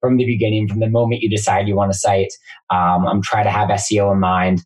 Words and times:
from 0.00 0.16
the 0.16 0.24
beginning, 0.24 0.66
from 0.66 0.80
the 0.80 0.88
moment 0.88 1.20
you 1.20 1.28
decide 1.28 1.68
you 1.68 1.76
want 1.76 1.90
a 1.90 1.94
site. 1.94 2.32
Um, 2.70 3.06
I'm 3.06 3.22
trying 3.22 3.44
to 3.44 3.50
have 3.50 3.68
SEO 3.68 4.12
in 4.12 4.18
mind. 4.18 4.64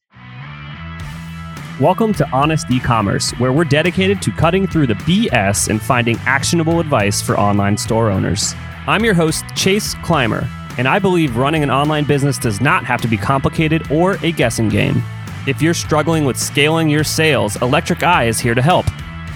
Welcome 1.80 2.14
to 2.14 2.30
Honest 2.30 2.70
E-commerce, 2.70 3.32
where 3.32 3.52
we're 3.52 3.64
dedicated 3.64 4.22
to 4.22 4.30
cutting 4.30 4.68
through 4.68 4.86
the 4.86 4.94
BS 4.94 5.68
and 5.68 5.82
finding 5.82 6.16
actionable 6.18 6.78
advice 6.78 7.20
for 7.20 7.38
online 7.38 7.76
store 7.76 8.10
owners. 8.10 8.54
I'm 8.86 9.04
your 9.04 9.14
host, 9.14 9.44
Chase 9.56 9.94
Clymer, 10.04 10.48
and 10.78 10.86
I 10.86 11.00
believe 11.00 11.36
running 11.36 11.64
an 11.64 11.70
online 11.70 12.04
business 12.04 12.38
does 12.38 12.60
not 12.60 12.84
have 12.84 13.00
to 13.02 13.08
be 13.08 13.16
complicated 13.16 13.90
or 13.90 14.18
a 14.22 14.30
guessing 14.30 14.68
game. 14.68 15.02
If 15.48 15.60
you're 15.60 15.74
struggling 15.74 16.24
with 16.24 16.38
scaling 16.38 16.88
your 16.88 17.04
sales, 17.04 17.60
Electric 17.60 18.04
Eye 18.04 18.26
is 18.26 18.38
here 18.38 18.54
to 18.54 18.62
help. 18.62 18.86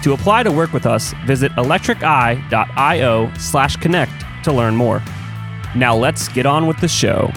To 0.03 0.13
apply 0.13 0.43
to 0.43 0.51
work 0.51 0.71
with 0.71 0.85
us, 0.85 1.13
visit 1.25 1.51
electriceye.io 1.53 3.33
slash 3.37 3.75
connect 3.75 4.45
to 4.45 4.53
learn 4.53 4.75
more. 4.77 5.03
Now 5.75 5.95
let's 5.95 6.27
get 6.29 6.47
on 6.47 6.65
with 6.65 6.79
the 6.79 6.87
show. 6.87 7.31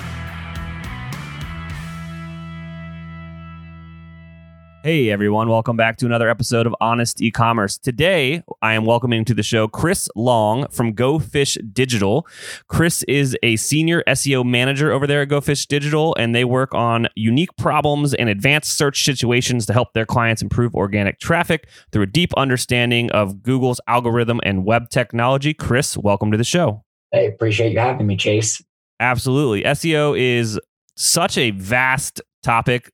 Hey 4.83 5.11
everyone, 5.11 5.49
welcome 5.49 5.77
back 5.77 5.99
to 5.99 6.07
another 6.07 6.29
episode 6.29 6.67
of 6.67 6.75
Honest 6.81 7.21
E-commerce. 7.23 7.79
Today, 7.79 8.43
I 8.63 8.73
am 8.73 8.85
welcoming 8.85 9.25
to 9.27 9.35
the 9.35 9.43
show 9.43 9.69
Chris 9.69 10.09
Long 10.17 10.67
from 10.69 10.95
Go 10.95 11.21
Fish 11.21 11.57
Digital. 11.73 12.27
Chris 12.67 13.05
is 13.05 13.37
a 13.45 13.57
senior 13.57 14.03
SEO 14.09 14.45
manager 14.45 14.91
over 14.91 15.07
there 15.07 15.23
at 15.23 15.29
Go 15.29 15.41
Fish 15.41 15.67
Digital, 15.67 16.17
and 16.19 16.35
they 16.35 16.45
work 16.45 16.75
on 16.75 17.07
unique 17.15 17.55
problems 17.57 18.13
and 18.13 18.29
advanced 18.29 18.77
search 18.77 19.05
situations 19.05 19.67
to 19.67 19.73
help 19.73 19.93
their 19.93 20.07
clients 20.07 20.43
improve 20.43 20.75
organic 20.75 21.21
traffic 21.21 21.69
through 21.93 22.03
a 22.03 22.07
deep 22.07 22.33
understanding 22.37 23.09
of 23.13 23.43
Google's 23.43 23.81
algorithm 23.87 24.41
and 24.43 24.65
web 24.65 24.89
technology. 24.89 25.55
Chris, 25.55 25.97
welcome 25.97 26.33
to 26.33 26.39
the 26.39 26.43
show. 26.43 26.83
Hey, 27.13 27.27
appreciate 27.29 27.73
you 27.73 27.79
having 27.79 28.07
me, 28.07 28.17
Chase. 28.17 28.63
Absolutely. 29.01 29.63
SEO 29.63 30.19
is 30.19 30.59
such 30.97 31.39
a 31.39 31.51
vast 31.51 32.21
topic 32.43 32.91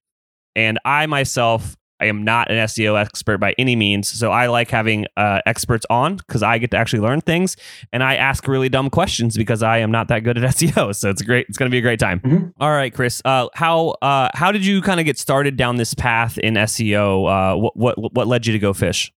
and 0.55 0.79
I 0.85 1.07
myself 1.07 1.77
I 2.01 2.07
am 2.07 2.23
not 2.23 2.51
an 2.51 2.57
SEO 2.67 2.99
expert 2.99 3.39
by 3.39 3.55
any 3.59 3.75
means, 3.75 4.09
so 4.09 4.31
I 4.31 4.47
like 4.47 4.71
having 4.71 5.07
uh, 5.17 5.41
experts 5.47 5.85
on 5.91 6.17
because 6.17 6.43
I 6.43 6.59
get 6.59 6.71
to 6.71 6.77
actually 6.77 7.01
learn 7.01 7.21
things, 7.21 7.57
and 7.93 8.03
I 8.05 8.15
ask 8.15 8.47
really 8.47 8.69
dumb 8.69 8.89
questions 8.89 9.37
because 9.37 9.63
I 9.63 9.79
am 9.79 9.91
not 9.91 10.09
that 10.09 10.21
good 10.21 10.39
at 10.39 10.45
SEO. 10.55 10.95
So 10.95 11.11
it's 11.11 11.23
great. 11.23 11.47
It's 11.49 11.59
going 11.59 11.69
to 11.69 11.75
be 11.75 11.79
a 11.79 11.83
great 11.83 11.99
time. 11.99 12.21
Mm-hmm. 12.21 12.49
All 12.61 12.71
right, 12.71 12.95
Chris. 12.95 13.21
Uh, 13.25 13.49
how 13.55 13.97
uh, 14.03 14.29
how 14.35 14.53
did 14.53 14.65
you 14.65 14.81
kind 14.81 15.01
of 15.01 15.07
get 15.07 15.19
started 15.19 15.57
down 15.57 15.77
this 15.77 15.95
path 15.95 16.39
in 16.39 16.55
SEO? 16.55 17.55
Uh, 17.55 17.59
what 17.59 17.77
what 17.77 18.15
what 18.15 18.27
led 18.29 18.47
you 18.47 18.53
to 18.53 18.59
go 18.61 18.73
fish? 18.73 19.13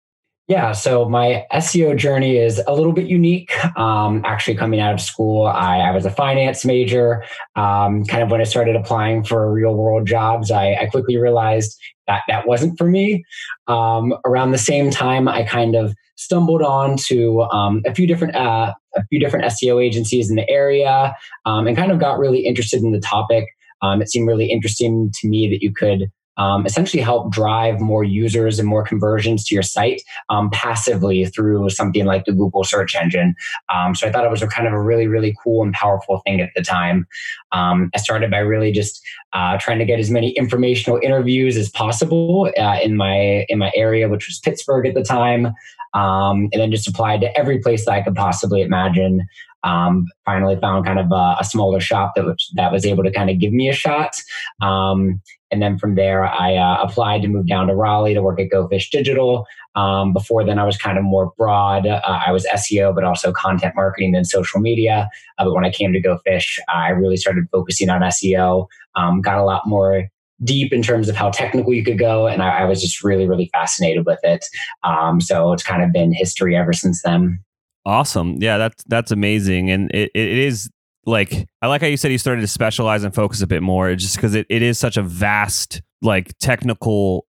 Yeah, 0.52 0.73
so 0.73 1.07
my 1.07 1.45
SEO 1.53 1.95
journey 1.95 2.35
is 2.35 2.61
a 2.67 2.73
little 2.73 2.91
bit 2.91 3.07
unique. 3.07 3.53
Um, 3.77 4.21
actually, 4.25 4.57
coming 4.57 4.81
out 4.81 4.94
of 4.94 4.99
school, 4.99 5.45
I, 5.45 5.77
I 5.77 5.91
was 5.91 6.05
a 6.05 6.09
finance 6.09 6.66
major. 6.66 7.23
Um, 7.55 8.03
kind 8.03 8.21
of 8.21 8.31
when 8.31 8.41
I 8.41 8.44
started 8.44 8.75
applying 8.75 9.23
for 9.23 9.49
real 9.49 9.73
world 9.75 10.05
jobs, 10.05 10.52
I, 10.52 10.73
I 10.73 10.88
quickly 10.88 11.16
realized 11.16 11.79
that 12.07 12.23
that 12.27 12.47
wasn't 12.47 12.77
for 12.77 12.83
me. 12.83 13.23
Um, 13.67 14.13
around 14.25 14.52
the 14.52 14.57
same 14.57 14.91
time, 14.91 15.29
I 15.29 15.44
kind 15.44 15.73
of 15.73 15.95
stumbled 16.17 16.61
on 16.61 16.97
to 17.05 17.44
um, 17.44 17.81
a 17.85 17.95
few 17.95 18.05
different 18.05 18.35
uh, 18.35 18.73
a 18.97 19.05
few 19.05 19.22
different 19.22 19.45
SEO 19.45 19.81
agencies 19.81 20.29
in 20.29 20.35
the 20.35 20.49
area, 20.49 21.16
um, 21.45 21.66
and 21.66 21.77
kind 21.77 21.94
of 21.94 21.99
got 21.99 22.19
really 22.19 22.39
interested 22.39 22.83
in 22.83 22.91
the 22.91 22.99
topic. 22.99 23.45
Um, 23.81 24.02
it 24.02 24.09
seemed 24.09 24.27
really 24.27 24.52
interesting 24.52 25.13
to 25.22 25.29
me 25.29 25.47
that 25.47 25.63
you 25.63 25.72
could 25.73 26.11
um, 26.42 26.66
essentially 26.66 27.03
help 27.03 27.31
drive 27.31 27.80
more 27.80 28.03
users 28.03 28.58
and 28.58 28.67
more 28.67 28.84
conversions 28.84 29.45
to 29.45 29.53
your 29.53 29.61
site 29.61 30.02
um, 30.30 30.50
passively 30.50 31.25
through 31.25 31.70
something 31.70 32.06
like 32.06 32.25
the 32.25 32.31
Google 32.31 32.64
search 32.64 32.95
engine. 32.95 33.36
Um, 33.73 33.94
so 33.94 34.08
I 34.08 34.11
thought 34.11 34.25
it 34.25 34.31
was 34.31 34.42
a 34.42 34.47
kind 34.47 34.67
of 34.67 34.73
a 34.73 34.81
really, 34.81 35.06
really 35.06 35.36
cool 35.44 35.64
and 35.64 35.72
powerful 35.73 36.22
thing 36.25 36.42
at 36.42 36.50
the 36.56 36.64
time. 36.64 37.08
Um, 37.52 37.92
I 37.94 38.00
started 38.00 38.31
by 38.31 38.39
really 38.39 38.72
just 38.72 39.03
uh, 39.34 39.58
trying 39.59 39.78
to 39.80 39.86
get 39.86 40.00
as 40.00 40.09
many 40.09 40.31
informational 40.31 41.00
interviews 41.03 41.58
as 41.58 41.69
possible 41.69 42.52
uh, 42.58 42.80
in 42.84 42.97
my 42.97 43.45
in 43.47 43.59
my 43.59 43.72
area, 43.75 44.09
which 44.09 44.28
was 44.28 44.39
Pittsburgh 44.39 44.88
at 44.88 44.96
the 44.96 45.03
time, 45.03 45.47
um, 45.94 46.50
and 46.52 46.59
then 46.59 46.72
just 46.72 46.88
applied 46.88 47.22
to 47.22 47.38
every 47.38 47.59
place 47.59 47.85
that 47.85 47.91
I 47.91 48.02
could 48.02 48.16
possibly 48.16 48.62
imagine. 48.62 49.28
Um, 49.63 50.07
finally 50.25 50.57
found 50.59 50.85
kind 50.85 50.99
of 50.99 51.11
a, 51.11 51.38
a, 51.39 51.44
smaller 51.44 51.79
shop 51.79 52.13
that 52.16 52.25
was, 52.25 52.51
that 52.55 52.72
was 52.72 52.83
able 52.83 53.03
to 53.03 53.11
kind 53.11 53.29
of 53.29 53.38
give 53.39 53.53
me 53.53 53.69
a 53.69 53.73
shot. 53.73 54.16
Um, 54.59 55.22
and 55.51 55.61
then 55.61 55.77
from 55.77 55.95
there, 55.95 56.25
I 56.25 56.55
uh, 56.55 56.81
applied 56.81 57.22
to 57.22 57.27
move 57.27 57.47
down 57.47 57.67
to 57.67 57.75
Raleigh 57.75 58.13
to 58.13 58.22
work 58.22 58.39
at 58.39 58.49
Go 58.49 58.67
Fish 58.67 58.89
Digital. 58.89 59.45
Um, 59.75 60.13
before 60.13 60.45
then, 60.45 60.57
I 60.57 60.63
was 60.63 60.77
kind 60.77 60.97
of 60.97 61.03
more 61.03 61.33
broad. 61.38 61.85
Uh, 61.85 62.01
I 62.03 62.31
was 62.31 62.47
SEO, 62.47 62.95
but 62.95 63.03
also 63.03 63.31
content 63.31 63.75
marketing 63.75 64.16
and 64.16 64.25
social 64.25 64.61
media. 64.61 65.09
Uh, 65.38 65.45
but 65.45 65.53
when 65.53 65.66
I 65.66 65.69
came 65.69 65.91
to 65.93 65.99
Go 65.99 66.17
Fish, 66.25 66.57
I 66.69 66.89
really 66.89 67.17
started 67.17 67.45
focusing 67.51 67.89
on 67.89 68.01
SEO. 68.01 68.67
Um, 68.95 69.22
got 69.22 69.38
a 69.38 69.43
lot 69.43 69.67
more 69.67 70.07
deep 70.43 70.73
in 70.73 70.81
terms 70.81 71.07
of 71.07 71.16
how 71.16 71.29
technical 71.29 71.73
you 71.73 71.83
could 71.83 71.99
go, 71.99 72.28
and 72.28 72.41
I, 72.41 72.61
I 72.61 72.66
was 72.66 72.81
just 72.81 73.03
really, 73.03 73.28
really 73.28 73.49
fascinated 73.53 74.05
with 74.05 74.19
it. 74.23 74.45
Um, 74.83 75.22
so 75.22 75.53
it's 75.53 75.63
kind 75.63 75.83
of 75.83 75.91
been 75.91 76.13
history 76.13 76.55
ever 76.55 76.73
since 76.73 77.01
then. 77.03 77.43
Awesome. 77.86 78.38
Yeah, 78.40 78.58
that's 78.58 78.84
that's 78.86 79.12
amazing. 79.12 79.72
And 79.72 79.90
it, 79.92 80.12
it 80.14 80.38
is 80.38 80.69
like 81.06 81.47
I 81.62 81.68
like 81.68 81.81
how 81.81 81.88
you 81.88 81.97
said 81.97 82.12
you 82.12 82.18
started 82.18 82.42
to 82.42 82.47
specialize 82.47 83.03
and 83.03 83.14
focus 83.14 83.42
a 83.42 83.47
bit 83.47 83.64
more 83.64 83.96
just 83.96 84.16
because 84.16 84.36
it, 84.36 84.46
it 84.50 84.62
is 84.62 84.78
such 84.78 84.97
a 84.97 85.03
vast 85.03 85.81
like 86.02 86.38
technical 86.40 87.25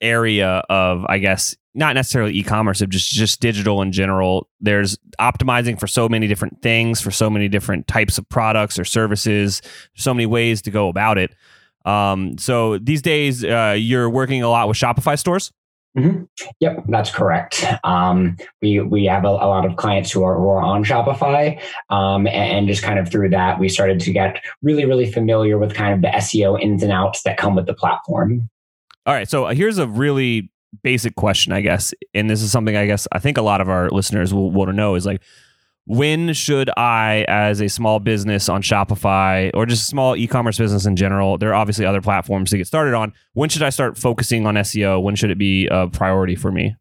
area 0.00 0.62
of 0.68 1.04
I 1.08 1.18
guess 1.18 1.56
not 1.74 1.94
necessarily 1.94 2.36
e-commerce 2.36 2.80
of 2.80 2.88
just 2.88 3.10
just 3.10 3.40
digital 3.40 3.82
in 3.82 3.92
general 3.92 4.48
there's 4.60 4.96
optimizing 5.20 5.78
for 5.78 5.86
so 5.86 6.08
many 6.08 6.26
different 6.26 6.60
things 6.62 7.00
for 7.00 7.10
so 7.10 7.28
many 7.28 7.48
different 7.48 7.86
types 7.86 8.18
of 8.18 8.28
products 8.28 8.78
or 8.78 8.84
services 8.84 9.62
so 9.94 10.14
many 10.14 10.26
ways 10.26 10.62
to 10.62 10.70
go 10.70 10.88
about 10.88 11.18
it 11.18 11.34
um, 11.84 12.38
so 12.38 12.78
these 12.78 13.02
days 13.02 13.44
uh, 13.44 13.74
you're 13.76 14.08
working 14.08 14.42
a 14.42 14.48
lot 14.48 14.68
with 14.68 14.76
shopify 14.76 15.18
stores 15.18 15.52
Mm-hmm. 15.96 16.24
Yep, 16.58 16.84
that's 16.88 17.10
correct. 17.10 17.64
Um, 17.84 18.36
we 18.60 18.80
we 18.80 19.04
have 19.04 19.24
a, 19.24 19.28
a, 19.28 19.46
lot 19.46 19.64
of 19.64 19.76
clients 19.76 20.10
who 20.10 20.24
are 20.24 20.36
who 20.36 20.48
are 20.48 20.60
on 20.60 20.82
Shopify, 20.82 21.60
um, 21.88 22.26
and, 22.26 22.52
and, 22.52 22.68
just 22.68 22.82
kind 22.82 22.98
of 22.98 23.08
through 23.08 23.30
that, 23.30 23.60
we 23.60 23.68
started 23.68 24.00
to 24.00 24.12
get 24.12 24.42
really 24.60 24.86
really 24.86 25.10
familiar 25.10 25.56
with 25.56 25.72
kind 25.72 25.94
of 25.94 26.02
the 26.02 26.18
SEO 26.18 26.60
ins 26.60 26.82
and 26.82 26.90
outs 26.90 27.22
that 27.22 27.36
come 27.36 27.54
with 27.54 27.66
the 27.66 27.74
platform. 27.74 28.50
All 29.06 29.14
right, 29.14 29.28
so 29.28 29.46
here's 29.48 29.78
a 29.78 29.86
really 29.86 30.50
basic 30.82 31.14
question, 31.14 31.52
I 31.52 31.60
guess, 31.60 31.94
and 32.12 32.28
this 32.28 32.42
is 32.42 32.50
something 32.50 32.76
I 32.76 32.86
guess 32.86 33.06
I 33.12 33.20
think 33.20 33.38
a 33.38 33.42
lot 33.42 33.60
of 33.60 33.68
our 33.68 33.88
listeners 33.90 34.34
will 34.34 34.50
want 34.50 34.70
to 34.70 34.72
know 34.72 34.96
is 34.96 35.06
like, 35.06 35.22
when 35.86 36.32
should 36.32 36.70
I, 36.76 37.24
as 37.28 37.60
a 37.60 37.68
small 37.68 38.00
business 38.00 38.48
on 38.48 38.62
Shopify 38.62 39.50
or 39.52 39.66
just 39.66 39.82
a 39.82 39.86
small 39.86 40.16
e 40.16 40.26
commerce 40.26 40.58
business 40.58 40.86
in 40.86 40.96
general, 40.96 41.36
there 41.36 41.50
are 41.50 41.54
obviously 41.54 41.84
other 41.84 42.00
platforms 42.00 42.50
to 42.50 42.56
get 42.56 42.66
started 42.66 42.94
on. 42.94 43.12
When 43.34 43.48
should 43.48 43.62
I 43.62 43.70
start 43.70 43.98
focusing 43.98 44.46
on 44.46 44.54
SEO? 44.54 45.02
When 45.02 45.14
should 45.14 45.30
it 45.30 45.38
be 45.38 45.66
a 45.66 45.88
priority 45.88 46.36
for 46.36 46.50
me? 46.50 46.76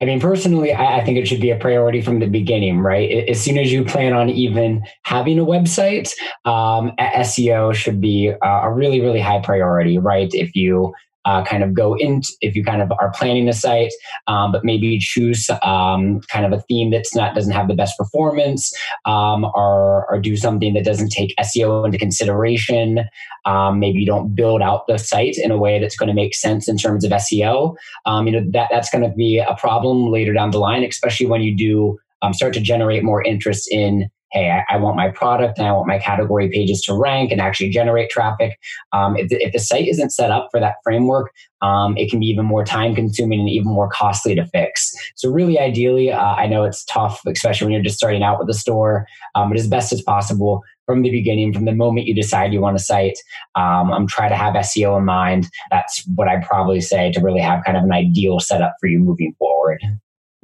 I 0.00 0.04
mean, 0.04 0.18
personally, 0.18 0.74
I, 0.74 1.04
think 1.04 1.16
it 1.16 1.28
should 1.28 1.40
be 1.40 1.50
a 1.50 1.56
priority 1.56 2.00
from 2.02 2.18
the 2.18 2.26
beginning, 2.26 2.80
right? 2.80 3.28
As 3.28 3.40
soon 3.40 3.56
as 3.56 3.70
you 3.70 3.84
plan 3.84 4.12
on 4.12 4.30
even 4.30 4.82
having 5.04 5.38
a 5.38 5.44
website, 5.44 6.12
um, 6.44 6.90
SEO 6.98 7.72
should 7.72 8.00
be 8.00 8.32
a 8.42 8.72
really, 8.72 9.00
really 9.00 9.20
high 9.20 9.40
priority, 9.40 9.98
right? 9.98 10.28
If 10.32 10.56
you 10.56 10.92
uh, 11.24 11.44
kind 11.44 11.62
of 11.62 11.74
go 11.74 11.94
into 11.94 12.32
if 12.40 12.56
you 12.56 12.64
kind 12.64 12.82
of 12.82 12.90
are 12.92 13.12
planning 13.14 13.48
a 13.48 13.52
site, 13.52 13.92
um, 14.26 14.52
but 14.52 14.64
maybe 14.64 14.98
choose 14.98 15.48
um, 15.62 16.20
kind 16.28 16.44
of 16.44 16.52
a 16.52 16.62
theme 16.62 16.90
that's 16.90 17.14
not 17.14 17.34
doesn't 17.34 17.52
have 17.52 17.68
the 17.68 17.74
best 17.74 17.96
performance, 17.96 18.72
um, 19.04 19.44
or 19.54 20.06
or 20.10 20.18
do 20.20 20.36
something 20.36 20.74
that 20.74 20.84
doesn't 20.84 21.10
take 21.10 21.34
SEO 21.38 21.84
into 21.84 21.98
consideration. 21.98 23.00
Um, 23.44 23.78
maybe 23.78 23.98
you 23.98 24.06
don't 24.06 24.34
build 24.34 24.62
out 24.62 24.86
the 24.86 24.98
site 24.98 25.36
in 25.36 25.50
a 25.50 25.58
way 25.58 25.80
that's 25.80 25.96
going 25.96 26.08
to 26.08 26.14
make 26.14 26.34
sense 26.34 26.68
in 26.68 26.76
terms 26.76 27.04
of 27.04 27.10
SEO. 27.12 27.76
Um, 28.06 28.26
you 28.26 28.32
know 28.32 28.44
that 28.52 28.68
that's 28.70 28.90
going 28.90 29.08
to 29.08 29.14
be 29.14 29.38
a 29.38 29.54
problem 29.56 30.08
later 30.08 30.32
down 30.32 30.50
the 30.50 30.58
line, 30.58 30.84
especially 30.84 31.26
when 31.26 31.42
you 31.42 31.56
do 31.56 31.98
um, 32.22 32.32
start 32.32 32.54
to 32.54 32.60
generate 32.60 33.02
more 33.02 33.22
interest 33.22 33.68
in 33.70 34.10
hey, 34.32 34.50
I, 34.50 34.74
I, 34.74 34.76
want 34.78 34.96
my 34.96 35.10
product 35.10 35.58
and 35.58 35.66
I 35.66 35.72
want 35.72 35.86
my 35.86 35.98
category 35.98 36.48
pages 36.48 36.80
to 36.82 36.94
rank 36.94 37.30
and 37.30 37.40
actually 37.40 37.68
generate 37.68 38.10
traffic. 38.10 38.58
Um, 38.92 39.16
if, 39.16 39.28
the, 39.28 39.36
if, 39.36 39.52
the, 39.52 39.58
site 39.58 39.86
isn't 39.86 40.10
set 40.10 40.30
up 40.30 40.48
for 40.50 40.58
that 40.58 40.76
framework, 40.82 41.32
um, 41.60 41.96
it 41.96 42.10
can 42.10 42.18
be 42.18 42.26
even 42.26 42.44
more 42.44 42.64
time 42.64 42.94
consuming 42.94 43.40
and 43.40 43.48
even 43.48 43.70
more 43.70 43.88
costly 43.88 44.34
to 44.34 44.46
fix. 44.46 44.92
So, 45.14 45.30
really, 45.30 45.58
ideally, 45.58 46.10
uh, 46.10 46.34
I 46.34 46.46
know 46.46 46.64
it's 46.64 46.84
tough, 46.86 47.20
especially 47.26 47.66
when 47.66 47.72
you're 47.74 47.82
just 47.82 47.98
starting 47.98 48.22
out 48.22 48.38
with 48.38 48.48
a 48.48 48.58
store, 48.58 49.06
um, 49.34 49.50
but 49.50 49.58
as 49.58 49.68
best 49.68 49.92
as 49.92 50.02
possible 50.02 50.62
from 50.86 51.02
the 51.02 51.10
beginning, 51.10 51.52
from 51.52 51.64
the 51.64 51.72
moment 51.72 52.06
you 52.06 52.14
decide 52.14 52.52
you 52.52 52.60
want 52.60 52.76
a 52.76 52.80
site, 52.80 53.18
um, 53.54 53.92
I'm 53.92 54.06
trying 54.06 54.30
to 54.30 54.36
have 54.36 54.54
SEO 54.54 54.98
in 54.98 55.04
mind. 55.04 55.48
That's 55.70 56.04
what 56.14 56.28
I'd 56.28 56.42
probably 56.42 56.80
say 56.80 57.12
to 57.12 57.20
really 57.20 57.40
have 57.40 57.64
kind 57.64 57.76
of 57.76 57.84
an 57.84 57.92
ideal 57.92 58.40
setup 58.40 58.74
for 58.80 58.88
you 58.88 58.98
moving 58.98 59.34
forward. 59.38 59.80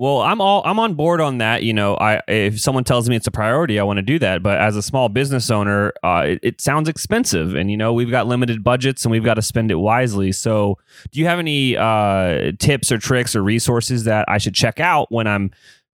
Well, 0.00 0.20
I'm 0.20 0.40
all 0.40 0.62
I'm 0.64 0.78
on 0.78 0.94
board 0.94 1.20
on 1.20 1.38
that. 1.38 1.64
You 1.64 1.72
know, 1.72 1.96
I 1.96 2.20
if 2.28 2.60
someone 2.60 2.84
tells 2.84 3.08
me 3.08 3.16
it's 3.16 3.26
a 3.26 3.32
priority, 3.32 3.80
I 3.80 3.82
want 3.82 3.96
to 3.96 4.02
do 4.02 4.20
that. 4.20 4.44
But 4.44 4.60
as 4.60 4.76
a 4.76 4.82
small 4.82 5.08
business 5.08 5.50
owner, 5.50 5.92
uh, 6.04 6.22
it, 6.28 6.40
it, 6.44 6.60
sounds 6.60 6.88
expensive, 6.88 7.56
and 7.56 7.68
you 7.68 7.76
know 7.76 7.92
we've 7.92 8.10
got 8.10 8.28
limited 8.28 8.62
budgets 8.62 9.04
and 9.04 9.10
we've 9.10 9.24
got 9.24 9.34
to 9.34 9.42
spend 9.42 9.72
it 9.72 9.74
wisely. 9.74 10.30
So, 10.30 10.78
do 11.10 11.18
you 11.18 11.26
have 11.26 11.40
any 11.40 11.76
uh, 11.76 12.52
tips 12.60 12.92
or 12.92 12.98
tricks 12.98 13.34
or 13.34 13.42
resources 13.42 14.04
that 14.04 14.24
I 14.28 14.38
should 14.38 14.54
check 14.54 14.78
out 14.78 15.10
when 15.10 15.26
I'm 15.26 15.50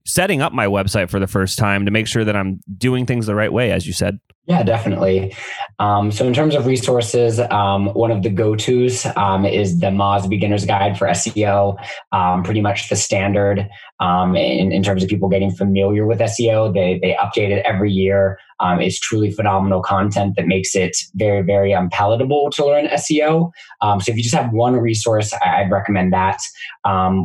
setting 0.06 0.42
up 0.42 0.52
my 0.52 0.66
website 0.66 1.08
for 1.08 1.18
the 1.18 1.26
first 1.26 1.58
time 1.58 1.84
to 1.84 1.90
make 1.90 2.06
sure 2.06 2.24
that 2.24 2.36
I'm 2.36 2.60
doing 2.76 3.06
things 3.06 3.26
the 3.26 3.34
right 3.34 3.52
way, 3.52 3.72
as 3.72 3.86
you 3.86 3.92
said? 3.92 4.18
Yeah, 4.46 4.62
definitely. 4.62 5.34
Um, 5.78 6.12
so, 6.12 6.26
in 6.26 6.34
terms 6.34 6.54
of 6.54 6.66
resources, 6.66 7.40
um, 7.40 7.86
one 7.94 8.10
of 8.10 8.22
the 8.22 8.28
go 8.28 8.54
tos 8.54 9.06
um, 9.16 9.46
is 9.46 9.80
the 9.80 9.86
Moz 9.86 10.28
Beginner's 10.28 10.66
Guide 10.66 10.98
for 10.98 11.06
SEO, 11.08 11.76
um, 12.12 12.42
pretty 12.42 12.60
much 12.60 12.90
the 12.90 12.96
standard 12.96 13.66
um, 14.00 14.36
in, 14.36 14.70
in, 14.70 14.82
terms 14.82 15.02
of 15.02 15.08
people 15.08 15.30
getting 15.30 15.50
familiar 15.50 16.06
with 16.06 16.18
SEO. 16.18 16.74
They, 16.74 16.98
they 17.00 17.14
update 17.14 17.50
it 17.50 17.64
every 17.64 17.90
year. 17.90 18.38
Um, 18.64 18.80
it's 18.80 18.98
truly 18.98 19.30
phenomenal 19.30 19.82
content 19.82 20.36
that 20.36 20.46
makes 20.46 20.74
it 20.74 20.96
very, 21.14 21.42
very 21.42 21.72
unpalatable 21.72 22.50
to 22.52 22.64
learn 22.64 22.86
SEO. 22.86 23.50
so, 23.82 24.10
if 24.10 24.16
you 24.16 24.22
just 24.22 24.34
have 24.34 24.50
one 24.52 24.76
resource, 24.76 25.34
I'd 25.44 25.70
recommend 25.70 26.12
that. 26.12 26.40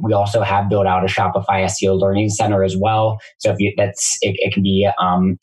we 0.03 0.13
also 0.13 0.41
have 0.41 0.69
built 0.69 0.85
out 0.85 1.03
a 1.03 1.07
Shopify 1.07 1.63
SEO 1.65 1.99
Learning 1.99 2.29
Center 2.29 2.63
as 2.63 2.75
well. 2.75 3.19
So, 3.37 3.51
if 3.51 3.59
you, 3.59 3.73
that's 3.77 4.17
it, 4.21 4.35
it 4.39 4.53
can 4.53 4.63
be 4.63 4.87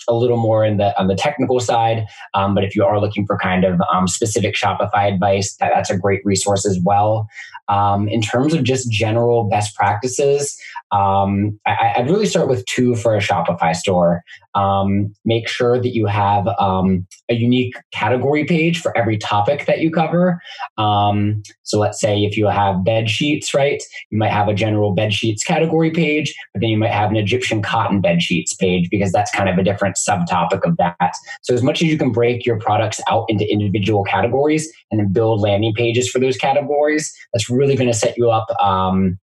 a 0.08 0.14
little 0.14 0.36
more 0.36 0.64
in 0.64 0.76
the 0.76 0.98
on 1.00 1.08
the 1.08 1.14
technical 1.14 1.60
side. 1.60 2.04
Um, 2.34 2.54
but 2.54 2.64
if 2.64 2.76
you 2.76 2.84
are 2.84 3.00
looking 3.00 3.26
for 3.26 3.38
kind 3.38 3.64
of 3.64 3.80
um, 3.92 4.06
specific 4.06 4.54
Shopify 4.54 5.12
advice, 5.12 5.56
that, 5.56 5.72
that's 5.74 5.90
a 5.90 5.96
great 5.96 6.20
resource 6.24 6.66
as 6.66 6.78
well. 6.84 7.28
Um, 7.68 8.08
in 8.08 8.20
terms 8.20 8.54
of 8.54 8.64
just 8.64 8.90
general 8.90 9.44
best 9.44 9.74
practices, 9.74 10.56
um, 10.92 11.58
I, 11.66 11.94
would 11.98 12.10
really 12.10 12.26
start 12.26 12.48
with 12.48 12.64
two 12.66 12.94
for 12.94 13.16
a 13.16 13.20
Shopify 13.20 13.74
store. 13.74 14.22
Um, 14.54 15.12
make 15.24 15.48
sure 15.48 15.80
that 15.80 15.94
you 15.94 16.06
have 16.06 16.48
um, 16.58 17.06
a 17.28 17.34
unique 17.34 17.74
category 17.92 18.44
page 18.44 18.80
for 18.80 18.96
every 18.96 19.18
topic 19.18 19.66
that 19.66 19.80
you 19.80 19.90
cover. 19.90 20.40
Um, 20.78 21.42
so 21.64 21.78
let's 21.78 22.00
say 22.00 22.24
if 22.24 22.36
you 22.36 22.46
have 22.46 22.84
bed 22.84 23.10
sheets, 23.10 23.52
right, 23.52 23.82
you 24.10 24.18
might 24.18 24.30
have 24.30 24.48
a 24.48 24.54
general 24.54 24.94
bed 24.94 25.12
sheets 25.12 25.44
category 25.44 25.90
page, 25.90 26.34
but 26.54 26.60
then 26.60 26.70
you 26.70 26.78
might 26.78 26.92
have 26.92 27.10
an 27.10 27.16
Egyptian 27.16 27.60
cotton 27.60 28.00
bed 28.00 28.22
sheets 28.22 28.54
page 28.54 28.88
because 28.90 29.12
that's 29.12 29.30
kind 29.30 29.48
of 29.48 29.58
a 29.58 29.64
different 29.64 29.96
subtopic 29.96 30.64
of 30.64 30.76
that. 30.78 31.12
So 31.42 31.52
as 31.52 31.62
much 31.62 31.82
as 31.82 31.88
you 31.88 31.98
can 31.98 32.12
break 32.12 32.46
your 32.46 32.58
products 32.58 33.00
out 33.08 33.26
into 33.28 33.50
individual 33.50 34.04
categories 34.04 34.72
and 34.90 35.00
then 35.00 35.12
build 35.12 35.40
landing 35.40 35.74
pages 35.74 36.08
for 36.08 36.18
those 36.18 36.36
categories, 36.36 37.12
that's 37.32 37.50
really 37.56 37.76
going 37.76 37.90
to 37.90 37.96
set 37.96 38.16
you 38.16 38.30
up 38.30 38.46
um, 38.62 39.18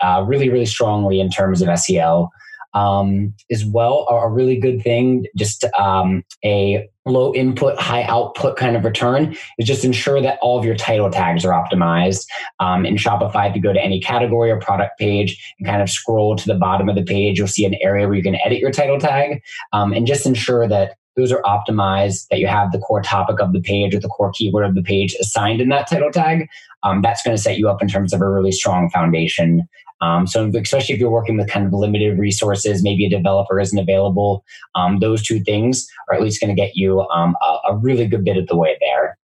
uh, 0.00 0.24
really, 0.26 0.48
really 0.48 0.66
strongly 0.66 1.20
in 1.20 1.30
terms 1.30 1.62
of 1.62 1.68
SEO 1.68 2.28
um, 2.74 3.34
as 3.50 3.64
well 3.64 4.06
a 4.08 4.28
really 4.28 4.58
good 4.58 4.82
thing. 4.82 5.26
Just 5.36 5.64
um, 5.78 6.22
a 6.44 6.88
low 7.04 7.34
input, 7.34 7.78
high 7.78 8.04
output 8.04 8.56
kind 8.56 8.76
of 8.76 8.84
return 8.84 9.36
is 9.58 9.66
just 9.66 9.84
ensure 9.84 10.22
that 10.22 10.38
all 10.40 10.58
of 10.58 10.64
your 10.64 10.76
title 10.76 11.10
tags 11.10 11.44
are 11.44 11.52
optimized. 11.52 12.24
Um, 12.60 12.86
in 12.86 12.96
Shopify, 12.96 13.50
if 13.50 13.56
you 13.56 13.62
go 13.62 13.72
to 13.72 13.82
any 13.82 14.00
category 14.00 14.50
or 14.50 14.60
product 14.60 14.98
page 14.98 15.36
and 15.58 15.66
kind 15.66 15.82
of 15.82 15.90
scroll 15.90 16.36
to 16.36 16.46
the 16.46 16.54
bottom 16.54 16.88
of 16.88 16.94
the 16.94 17.02
page, 17.02 17.38
you'll 17.38 17.48
see 17.48 17.64
an 17.64 17.74
area 17.82 18.06
where 18.06 18.16
you 18.16 18.22
can 18.22 18.38
edit 18.44 18.58
your 18.58 18.70
title 18.70 18.98
tag 18.98 19.42
um, 19.72 19.92
and 19.92 20.06
just 20.06 20.26
ensure 20.26 20.68
that 20.68 20.96
those 21.16 21.32
are 21.32 21.42
optimized, 21.42 22.26
that 22.30 22.38
you 22.38 22.46
have 22.46 22.72
the 22.72 22.78
core 22.78 23.02
topic 23.02 23.40
of 23.40 23.52
the 23.52 23.60
page 23.60 23.94
or 23.94 24.00
the 24.00 24.08
core 24.08 24.32
keyword 24.32 24.64
of 24.64 24.74
the 24.74 24.82
page 24.82 25.14
assigned 25.20 25.60
in 25.60 25.68
that 25.68 25.88
title 25.88 26.10
tag. 26.10 26.48
Um, 26.82 27.02
that's 27.02 27.22
going 27.22 27.36
to 27.36 27.42
set 27.42 27.58
you 27.58 27.68
up 27.68 27.80
in 27.80 27.88
terms 27.88 28.12
of 28.12 28.20
a 28.20 28.28
really 28.28 28.52
strong 28.52 28.90
foundation 28.90 29.68
um, 30.02 30.26
so, 30.26 30.50
especially 30.60 30.96
if 30.96 31.00
you're 31.00 31.10
working 31.10 31.36
with 31.38 31.48
kind 31.48 31.64
of 31.64 31.72
limited 31.72 32.18
resources, 32.18 32.82
maybe 32.82 33.06
a 33.06 33.08
developer 33.08 33.58
isn't 33.60 33.78
available, 33.78 34.44
um, 34.74 34.98
those 34.98 35.22
two 35.22 35.40
things 35.40 35.86
are 36.08 36.16
at 36.16 36.22
least 36.22 36.40
going 36.40 36.54
to 36.54 36.60
get 36.60 36.74
you 36.74 37.02
um, 37.02 37.36
a, 37.40 37.70
a 37.70 37.76
really 37.76 38.06
good 38.06 38.24
bit 38.24 38.36
of 38.36 38.48
the 38.48 38.56
way 38.56 38.76
there. 38.80 39.16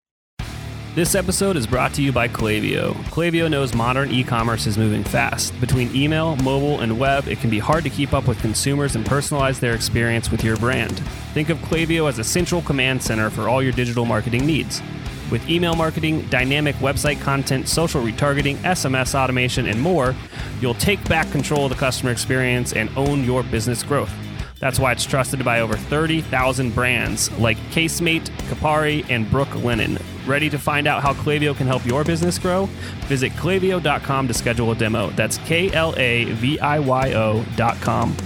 This 0.99 1.15
episode 1.15 1.57
is 1.57 1.65
brought 1.65 1.95
to 1.95 2.03
you 2.03 2.11
by 2.11 2.27
Klaviyo. 2.27 2.93
Klaviyo 3.13 3.49
knows 3.49 3.73
modern 3.73 4.11
e 4.11 4.25
commerce 4.25 4.67
is 4.67 4.77
moving 4.77 5.05
fast. 5.05 5.55
Between 5.61 5.95
email, 5.95 6.35
mobile, 6.39 6.81
and 6.81 6.99
web, 6.99 7.29
it 7.29 7.39
can 7.39 7.51
be 7.51 7.61
hard 7.61 7.85
to 7.85 7.89
keep 7.89 8.13
up 8.13 8.27
with 8.27 8.41
consumers 8.41 8.97
and 8.97 9.05
personalize 9.07 9.61
their 9.61 9.77
experience 9.77 10.33
with 10.33 10.43
your 10.43 10.57
brand. 10.57 10.99
Think 11.35 11.51
of 11.51 11.59
Klaviyo 11.59 12.09
as 12.09 12.19
a 12.19 12.25
central 12.25 12.63
command 12.63 13.01
center 13.01 13.31
for 13.31 13.49
all 13.49 13.63
your 13.63 13.71
digital 13.71 14.07
marketing 14.07 14.45
needs. 14.45 14.83
With 15.31 15.49
email 15.49 15.77
marketing, 15.77 16.27
dynamic 16.31 16.75
website 16.79 17.21
content, 17.21 17.69
social 17.69 18.03
retargeting, 18.03 18.57
SMS 18.57 19.15
automation, 19.15 19.69
and 19.69 19.81
more, 19.81 20.17
you'll 20.61 20.75
take 20.75 21.09
back 21.09 21.31
control 21.31 21.67
of 21.67 21.71
the 21.71 21.77
customer 21.77 22.11
experience 22.11 22.73
and 22.73 22.91
own 22.97 23.23
your 23.23 23.45
business 23.45 23.85
growth. 23.85 24.13
That's 24.61 24.79
why 24.79 24.93
it's 24.93 25.05
trusted 25.05 25.45
by 25.45 25.61
over 25.61 25.77
30,000 25.77 26.75
brands 26.75 27.31
like 27.39 27.57
Casemate, 27.71 28.29
Kapari, 28.49 29.05
and 29.09 29.27
Brooklinen. 29.27 30.01
Ready 30.27 30.51
to 30.51 30.59
find 30.59 30.87
out 30.87 31.03
how 31.03 31.15
Klaviyo 31.15 31.57
can 31.57 31.67
help 31.67 31.87
your 31.87 32.05
business 32.05 32.39
grow? 32.39 32.67
Visit 33.07 33.33
klaviyo.com 33.33 34.29
to 34.29 34.35
schedule 34.35 34.73
a 34.73 34.75
demo. 34.75 35.11
That's 35.11 35.39
K 35.39 35.73
L 35.73 35.95
A 35.97 36.25
V 36.25 36.59
I 36.61 36.79
Y 36.81 37.13
O.com. 37.15 38.17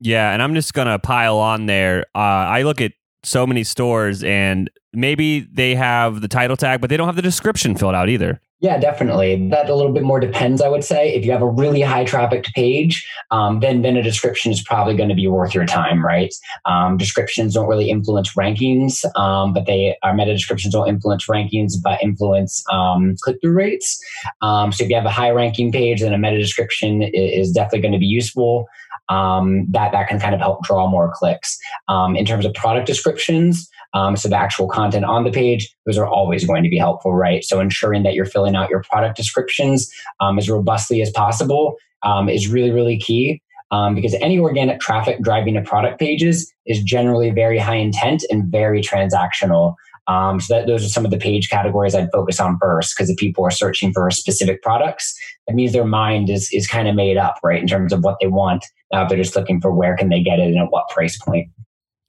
Yeah, 0.00 0.32
and 0.32 0.42
I'm 0.42 0.54
just 0.54 0.72
going 0.72 0.88
to 0.88 0.98
pile 0.98 1.36
on 1.36 1.66
there. 1.66 2.06
Uh, 2.14 2.18
I 2.18 2.62
look 2.62 2.80
at 2.80 2.92
so 3.22 3.46
many 3.46 3.64
stores 3.64 4.24
and 4.24 4.70
maybe 4.92 5.40
they 5.40 5.74
have 5.74 6.20
the 6.22 6.28
title 6.28 6.56
tag, 6.56 6.80
but 6.80 6.88
they 6.88 6.96
don't 6.96 7.06
have 7.06 7.16
the 7.16 7.22
description 7.22 7.76
filled 7.76 7.94
out 7.94 8.08
either. 8.08 8.40
Yeah, 8.62 8.76
definitely. 8.76 9.48
That 9.48 9.70
a 9.70 9.74
little 9.74 9.92
bit 9.92 10.02
more 10.02 10.20
depends, 10.20 10.60
I 10.60 10.68
would 10.68 10.84
say. 10.84 11.14
If 11.14 11.24
you 11.24 11.32
have 11.32 11.40
a 11.40 11.48
really 11.48 11.80
high 11.80 12.04
trafficked 12.04 12.52
page, 12.54 13.08
um, 13.30 13.60
then 13.60 13.80
then 13.80 13.96
a 13.96 14.02
description 14.02 14.52
is 14.52 14.62
probably 14.62 14.94
going 14.94 15.08
to 15.08 15.14
be 15.14 15.26
worth 15.26 15.54
your 15.54 15.64
time, 15.64 16.04
right? 16.04 16.34
Um, 16.66 16.98
descriptions 16.98 17.54
don't 17.54 17.68
really 17.68 17.88
influence 17.88 18.34
rankings, 18.34 19.02
um, 19.18 19.54
but 19.54 19.64
they 19.64 19.96
our 20.02 20.12
meta 20.12 20.34
descriptions 20.34 20.74
don't 20.74 20.88
influence 20.88 21.26
rankings, 21.26 21.72
but 21.82 22.02
influence 22.02 22.62
um, 22.70 23.16
click 23.22 23.38
through 23.40 23.54
rates. 23.54 23.98
Um, 24.42 24.72
so 24.72 24.84
if 24.84 24.90
you 24.90 24.96
have 24.96 25.06
a 25.06 25.10
high 25.10 25.30
ranking 25.30 25.72
page, 25.72 26.02
then 26.02 26.12
a 26.12 26.18
meta 26.18 26.36
description 26.36 27.00
is 27.02 27.52
definitely 27.52 27.80
going 27.80 27.94
to 27.94 27.98
be 27.98 28.06
useful. 28.06 28.66
Um, 29.08 29.66
that 29.70 29.90
that 29.92 30.06
can 30.06 30.20
kind 30.20 30.34
of 30.34 30.40
help 30.40 30.62
draw 30.64 30.86
more 30.86 31.10
clicks. 31.14 31.58
in 31.88 32.26
terms 32.26 32.44
of 32.44 32.52
product 32.52 32.86
descriptions, 32.86 33.70
um, 33.94 34.16
so 34.16 34.28
the 34.28 34.36
actual 34.36 34.68
content 34.68 35.04
on 35.04 35.24
the 35.24 35.30
page, 35.30 35.74
those 35.86 35.98
are 35.98 36.06
always 36.06 36.46
going 36.46 36.62
to 36.62 36.68
be 36.68 36.78
helpful, 36.78 37.14
right? 37.14 37.44
So 37.44 37.60
ensuring 37.60 38.02
that 38.04 38.14
you're 38.14 38.24
filling 38.24 38.54
out 38.54 38.70
your 38.70 38.82
product 38.82 39.16
descriptions 39.16 39.90
um, 40.20 40.38
as 40.38 40.48
robustly 40.48 41.02
as 41.02 41.10
possible 41.10 41.76
um, 42.02 42.28
is 42.28 42.48
really, 42.48 42.70
really 42.70 42.98
key. 42.98 43.42
Um, 43.72 43.94
because 43.94 44.14
any 44.14 44.36
organic 44.38 44.80
traffic 44.80 45.22
driving 45.22 45.54
to 45.54 45.62
product 45.62 46.00
pages 46.00 46.52
is 46.66 46.82
generally 46.82 47.30
very 47.30 47.56
high 47.56 47.76
intent 47.76 48.24
and 48.28 48.50
very 48.50 48.82
transactional. 48.82 49.76
Um, 50.08 50.40
so 50.40 50.54
that 50.54 50.66
those 50.66 50.84
are 50.84 50.88
some 50.88 51.04
of 51.04 51.12
the 51.12 51.18
page 51.18 51.48
categories 51.48 51.94
I'd 51.94 52.10
focus 52.12 52.40
on 52.40 52.58
first. 52.60 52.96
Because 52.96 53.10
if 53.10 53.16
people 53.16 53.44
are 53.44 53.50
searching 53.50 53.92
for 53.92 54.10
specific 54.10 54.60
products, 54.62 55.14
it 55.46 55.54
means 55.54 55.72
their 55.72 55.84
mind 55.84 56.30
is 56.30 56.48
is 56.52 56.66
kind 56.66 56.88
of 56.88 56.96
made 56.96 57.16
up, 57.16 57.36
right, 57.44 57.60
in 57.60 57.68
terms 57.68 57.92
of 57.92 58.02
what 58.02 58.16
they 58.20 58.26
want. 58.26 58.64
Now 58.92 59.06
they're 59.06 59.16
just 59.16 59.36
looking 59.36 59.60
for 59.60 59.70
where 59.70 59.96
can 59.96 60.08
they 60.08 60.20
get 60.20 60.40
it 60.40 60.48
and 60.48 60.58
at 60.58 60.70
what 60.70 60.88
price 60.88 61.16
point. 61.16 61.48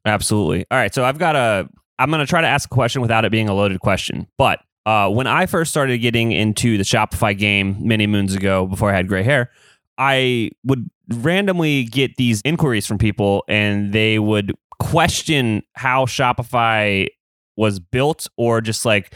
Absolutely. 0.06 0.66
All 0.72 0.78
right. 0.78 0.94
So 0.94 1.04
I've 1.04 1.18
got 1.18 1.36
a, 1.36 1.70
I'm 2.00 2.10
going 2.10 2.26
to 2.26 2.30
try 2.30 2.42
to 2.42 2.48
ask 2.48 2.66
a 2.72 2.74
question 2.74 3.02
without 3.02 3.26
it 3.26 3.32
being 3.32 3.50
a 3.50 3.54
loaded 3.54 3.80
question. 3.80 4.28
But 4.38 4.60
uh, 4.86 5.10
when 5.10 5.28
I 5.28 5.46
first 5.46 5.70
started 5.70 6.00
getting 6.00 6.32
into 6.32 6.78
the 6.78 6.84
Shopify 6.84 7.38
game 7.38 7.78
many 7.80 8.08
moons 8.08 8.34
ago, 8.34 8.66
before 8.66 8.92
I 8.92 8.96
had 8.96 9.08
gray 9.08 9.24
hair, 9.24 9.52
I 9.98 10.50
would 10.64 10.90
randomly 11.10 11.84
get 11.84 12.16
these 12.16 12.42
inquiries 12.44 12.88
from 12.88 12.98
people 12.98 13.44
and 13.48 13.94
they 13.94 14.18
would 14.18 14.54
question 14.80 15.62
how 15.74 16.06
Shopify 16.06 17.08
was 17.56 17.80
built 17.80 18.28
or 18.38 18.62
just 18.62 18.86
like, 18.86 19.14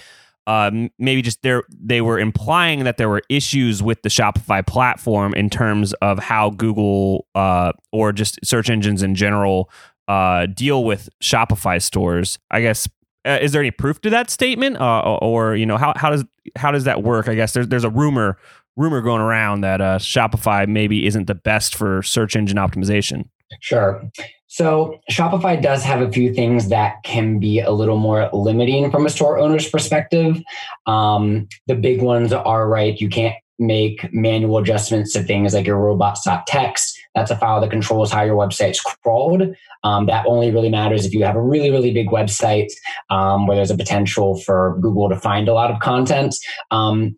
uh, 0.47 0.69
maybe 0.99 1.23
just 1.23 1.41
there 1.41 1.63
they 1.75 2.01
were 2.01 2.19
implying 2.19 2.83
that 2.83 2.97
there 2.97 3.09
were 3.09 3.23
issues 3.29 3.81
with 3.81 4.03
the 4.03 4.09
Shopify 4.09 4.65
platform 4.65 5.33
in 5.33 5.49
terms 5.49 5.93
of 6.03 6.19
how 6.19 6.51
Google 6.51 7.25
uh, 7.33 7.71
or 7.91 8.11
just 8.11 8.37
search 8.43 8.69
engines 8.69 9.01
in 9.01 9.15
general 9.15 9.71
uh, 10.07 10.45
deal 10.47 10.83
with 10.83 11.09
Shopify 11.21 11.81
stores. 11.81 12.39
I 12.51 12.61
guess 12.61 12.87
uh, 13.25 13.39
is 13.41 13.51
there 13.51 13.61
any 13.61 13.71
proof 13.71 13.99
to 14.01 14.09
that 14.11 14.29
statement, 14.29 14.77
uh, 14.79 15.17
or 15.21 15.55
you 15.55 15.65
know 15.65 15.77
how 15.77 15.93
how 15.95 16.09
does 16.09 16.23
how 16.55 16.71
does 16.71 16.83
that 16.83 17.03
work? 17.03 17.27
I 17.27 17.35
guess 17.35 17.53
there's 17.53 17.67
there's 17.67 17.83
a 17.83 17.89
rumor 17.89 18.37
rumor 18.77 19.01
going 19.01 19.21
around 19.21 19.61
that 19.61 19.81
uh, 19.81 19.97
Shopify 19.97 20.67
maybe 20.67 21.05
isn't 21.05 21.27
the 21.27 21.35
best 21.35 21.75
for 21.75 22.03
search 22.03 22.35
engine 22.35 22.57
optimization. 22.57 23.29
Sure. 23.61 24.03
So 24.47 24.99
Shopify 25.11 25.61
does 25.61 25.83
have 25.83 26.01
a 26.01 26.11
few 26.11 26.33
things 26.33 26.69
that 26.69 27.03
can 27.03 27.39
be 27.39 27.59
a 27.59 27.71
little 27.71 27.97
more 27.97 28.29
limiting 28.33 28.91
from 28.91 29.05
a 29.05 29.09
store 29.09 29.37
owner's 29.37 29.69
perspective. 29.69 30.41
Um, 30.87 31.47
the 31.67 31.75
big 31.75 32.01
ones 32.01 32.31
are 32.33 32.67
right. 32.67 32.99
You 32.99 33.09
can't 33.09 33.35
make 33.59 34.13
manual 34.13 34.57
adjustments 34.57 35.13
to 35.13 35.23
things 35.23 35.53
like 35.53 35.65
your 35.65 35.77
robots.txt. 35.77 36.94
That's 37.15 37.31
a 37.31 37.37
file 37.37 37.61
that 37.61 37.71
controls 37.71 38.11
how 38.11 38.23
your 38.23 38.35
website's 38.35 38.81
crawled. 38.81 39.43
Um, 39.83 40.07
that 40.07 40.25
only 40.25 40.51
really 40.51 40.69
matters 40.69 41.05
if 41.05 41.13
you 41.13 41.23
have 41.23 41.35
a 41.35 41.41
really, 41.41 41.69
really 41.71 41.93
big 41.93 42.09
website 42.09 42.71
um, 43.09 43.47
where 43.47 43.55
there's 43.55 43.71
a 43.71 43.77
potential 43.77 44.39
for 44.41 44.77
Google 44.81 45.09
to 45.09 45.15
find 45.15 45.47
a 45.47 45.53
lot 45.53 45.71
of 45.71 45.79
content. 45.79 46.35
Um, 46.71 47.15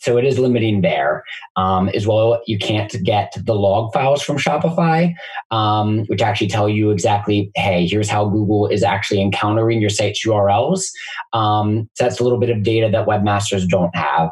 so 0.00 0.18
it 0.18 0.24
is 0.24 0.38
limiting 0.38 0.82
there. 0.82 1.24
Um, 1.56 1.88
as 1.90 2.06
well, 2.06 2.42
you 2.46 2.58
can't 2.58 2.94
get 3.02 3.34
the 3.44 3.54
log 3.54 3.92
files 3.92 4.22
from 4.22 4.36
Shopify, 4.36 5.14
um, 5.50 6.04
which 6.06 6.22
actually 6.22 6.48
tell 6.48 6.68
you 6.68 6.90
exactly, 6.90 7.50
hey, 7.54 7.86
here's 7.86 8.08
how 8.08 8.28
Google 8.28 8.68
is 8.68 8.82
actually 8.82 9.20
encountering 9.20 9.80
your 9.80 9.90
site's 9.90 10.24
URLs. 10.24 10.90
Um, 11.32 11.88
so 11.94 12.04
that's 12.04 12.20
a 12.20 12.22
little 12.22 12.38
bit 12.38 12.50
of 12.50 12.62
data 12.62 12.88
that 12.92 13.06
webmasters 13.06 13.66
don't 13.66 13.94
have. 13.96 14.30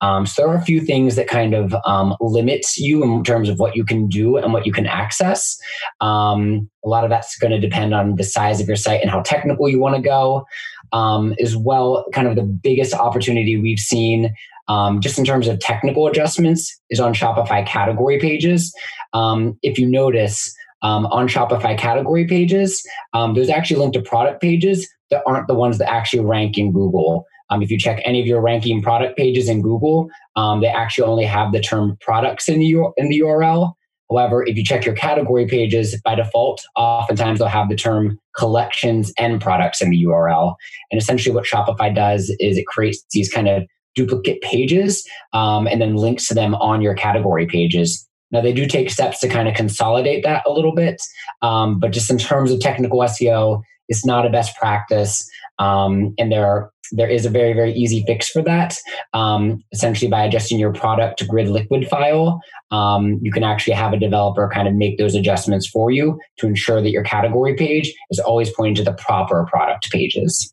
Um, 0.00 0.26
so 0.26 0.42
there 0.42 0.50
are 0.50 0.56
a 0.56 0.62
few 0.62 0.80
things 0.80 1.16
that 1.16 1.28
kind 1.28 1.54
of 1.54 1.74
um, 1.84 2.16
limits 2.20 2.78
you 2.78 3.02
in 3.02 3.22
terms 3.22 3.48
of 3.48 3.58
what 3.58 3.76
you 3.76 3.84
can 3.84 4.08
do 4.08 4.36
and 4.36 4.52
what 4.52 4.66
you 4.66 4.72
can 4.72 4.86
access. 4.86 5.58
Um, 6.00 6.70
a 6.84 6.88
lot 6.88 7.04
of 7.04 7.10
that's 7.10 7.38
going 7.38 7.52
to 7.52 7.60
depend 7.60 7.94
on 7.94 8.16
the 8.16 8.24
size 8.24 8.60
of 8.60 8.66
your 8.66 8.76
site 8.76 9.02
and 9.02 9.10
how 9.10 9.20
technical 9.20 9.68
you 9.68 9.78
want 9.78 9.96
to 9.96 10.02
go. 10.02 10.46
Um, 10.92 11.34
as 11.38 11.56
well, 11.56 12.04
kind 12.12 12.26
of 12.26 12.34
the 12.34 12.42
biggest 12.42 12.94
opportunity 12.94 13.56
we've 13.56 13.78
seen 13.78 14.34
um, 14.70 15.00
just 15.00 15.18
in 15.18 15.24
terms 15.24 15.48
of 15.48 15.58
technical 15.58 16.06
adjustments 16.06 16.80
is 16.90 17.00
on 17.00 17.12
Shopify 17.12 17.66
category 17.66 18.20
pages. 18.20 18.72
Um, 19.12 19.58
if 19.62 19.78
you 19.78 19.86
notice, 19.86 20.54
um, 20.82 21.06
on 21.06 21.28
Shopify 21.28 21.76
category 21.76 22.24
pages, 22.24 22.86
um, 23.12 23.34
there's 23.34 23.50
actually 23.50 23.80
linked 23.80 23.94
to 23.94 24.02
product 24.02 24.40
pages 24.40 24.88
that 25.10 25.22
aren't 25.26 25.48
the 25.48 25.54
ones 25.54 25.78
that 25.78 25.90
actually 25.90 26.24
rank 26.24 26.56
in 26.56 26.72
Google. 26.72 27.26
Um, 27.50 27.62
if 27.62 27.70
you 27.70 27.78
check 27.78 28.00
any 28.04 28.20
of 28.20 28.26
your 28.26 28.40
ranking 28.40 28.82
product 28.82 29.16
pages 29.16 29.48
in 29.48 29.62
Google, 29.62 30.08
um, 30.36 30.60
they 30.60 30.68
actually 30.68 31.08
only 31.08 31.24
have 31.24 31.52
the 31.52 31.60
term 31.60 31.96
products 32.00 32.48
in 32.48 32.58
the, 32.60 32.92
in 32.96 33.08
the 33.08 33.20
URL. 33.20 33.72
However, 34.10 34.44
if 34.44 34.56
you 34.56 34.64
check 34.64 34.84
your 34.84 34.94
category 34.94 35.46
pages 35.46 36.00
by 36.04 36.16
default, 36.16 36.62
oftentimes 36.76 37.38
they'll 37.38 37.48
have 37.48 37.68
the 37.68 37.76
term 37.76 38.18
collections 38.36 39.12
and 39.18 39.40
products 39.40 39.80
in 39.80 39.90
the 39.90 40.04
URL. 40.04 40.54
And 40.90 41.00
essentially, 41.00 41.34
what 41.34 41.44
Shopify 41.44 41.94
does 41.94 42.34
is 42.40 42.58
it 42.58 42.66
creates 42.66 43.04
these 43.12 43.32
kind 43.32 43.48
of 43.48 43.64
duplicate 43.94 44.40
pages 44.42 45.06
um, 45.32 45.66
and 45.66 45.80
then 45.80 45.94
links 45.94 46.26
to 46.28 46.34
them 46.34 46.54
on 46.56 46.80
your 46.80 46.94
category 46.94 47.46
pages. 47.46 48.06
Now, 48.32 48.40
they 48.40 48.52
do 48.52 48.66
take 48.66 48.90
steps 48.90 49.20
to 49.20 49.28
kind 49.28 49.48
of 49.48 49.54
consolidate 49.54 50.22
that 50.24 50.44
a 50.46 50.52
little 50.52 50.74
bit, 50.74 51.02
um, 51.42 51.80
but 51.80 51.92
just 51.92 52.10
in 52.10 52.18
terms 52.18 52.52
of 52.52 52.60
technical 52.60 53.00
SEO, 53.00 53.62
it's 53.88 54.06
not 54.06 54.24
a 54.24 54.30
best 54.30 54.56
practice. 54.56 55.28
Um, 55.60 56.14
and 56.18 56.32
there 56.32 56.44
are, 56.44 56.72
there 56.90 57.08
is 57.08 57.24
a 57.24 57.30
very, 57.30 57.52
very 57.52 57.72
easy 57.72 58.02
fix 58.06 58.28
for 58.28 58.42
that. 58.42 58.76
Um, 59.12 59.62
essentially, 59.72 60.10
by 60.10 60.24
adjusting 60.24 60.58
your 60.58 60.72
product 60.72 61.26
grid 61.28 61.48
liquid 61.48 61.86
file, 61.86 62.40
um, 62.72 63.20
you 63.22 63.30
can 63.30 63.44
actually 63.44 63.74
have 63.74 63.92
a 63.92 63.98
developer 63.98 64.50
kind 64.52 64.66
of 64.66 64.74
make 64.74 64.98
those 64.98 65.14
adjustments 65.14 65.68
for 65.68 65.92
you 65.92 66.18
to 66.38 66.48
ensure 66.48 66.82
that 66.82 66.90
your 66.90 67.04
category 67.04 67.54
page 67.54 67.94
is 68.10 68.18
always 68.18 68.50
pointing 68.52 68.74
to 68.74 68.82
the 68.82 68.94
proper 68.94 69.46
product 69.48 69.92
pages. 69.92 70.52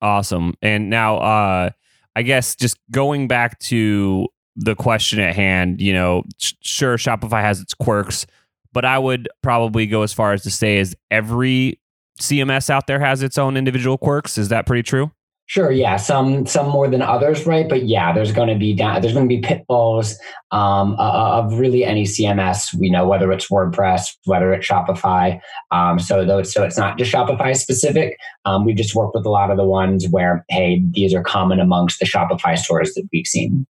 Awesome. 0.00 0.54
And 0.62 0.88
now, 0.88 1.18
uh, 1.18 1.70
I 2.16 2.22
guess 2.22 2.56
just 2.56 2.78
going 2.90 3.28
back 3.28 3.58
to 3.60 4.26
the 4.56 4.74
question 4.74 5.20
at 5.20 5.34
hand, 5.34 5.80
you 5.80 5.92
know, 5.92 6.24
sure, 6.38 6.96
Shopify 6.96 7.42
has 7.42 7.60
its 7.60 7.74
quirks, 7.74 8.26
but 8.72 8.84
I 8.84 8.98
would 8.98 9.28
probably 9.42 9.86
go 9.86 10.02
as 10.02 10.12
far 10.12 10.32
as 10.32 10.42
to 10.44 10.50
say 10.50 10.78
is 10.78 10.96
every 11.10 11.80
CMS 12.20 12.70
out 12.70 12.86
there 12.86 13.00
has 13.00 13.22
its 13.22 13.38
own 13.38 13.56
individual 13.56 13.98
quirks. 13.98 14.38
Is 14.38 14.48
that 14.48 14.66
pretty 14.66 14.82
true? 14.82 15.10
Sure. 15.50 15.72
Yeah. 15.72 15.96
Some 15.96 16.46
some 16.46 16.68
more 16.68 16.86
than 16.86 17.02
others, 17.02 17.44
right? 17.44 17.68
But 17.68 17.82
yeah, 17.82 18.12
there's 18.12 18.30
going 18.30 18.46
to 18.50 18.54
be 18.54 18.72
down, 18.72 19.00
there's 19.02 19.14
going 19.14 19.28
to 19.28 19.34
be 19.34 19.40
pitfalls 19.40 20.16
um, 20.52 20.94
of 20.96 21.58
really 21.58 21.84
any 21.84 22.04
CMS. 22.04 22.72
We 22.72 22.88
know 22.88 23.08
whether 23.08 23.32
it's 23.32 23.48
WordPress, 23.48 24.14
whether 24.26 24.52
it's 24.52 24.64
Shopify. 24.64 25.40
Um, 25.72 25.98
so 25.98 26.24
though, 26.24 26.44
so 26.44 26.62
it's 26.62 26.78
not 26.78 26.98
just 26.98 27.12
Shopify 27.12 27.56
specific. 27.56 28.16
Um, 28.44 28.64
we've 28.64 28.76
just 28.76 28.94
worked 28.94 29.16
with 29.16 29.26
a 29.26 29.28
lot 29.30 29.50
of 29.50 29.56
the 29.56 29.64
ones 29.64 30.06
where 30.08 30.44
hey, 30.50 30.84
these 30.92 31.12
are 31.14 31.24
common 31.24 31.58
amongst 31.58 31.98
the 31.98 32.06
Shopify 32.06 32.56
stores 32.56 32.94
that 32.94 33.08
we've 33.12 33.26
seen. 33.26 33.66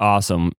Awesome. 0.00 0.52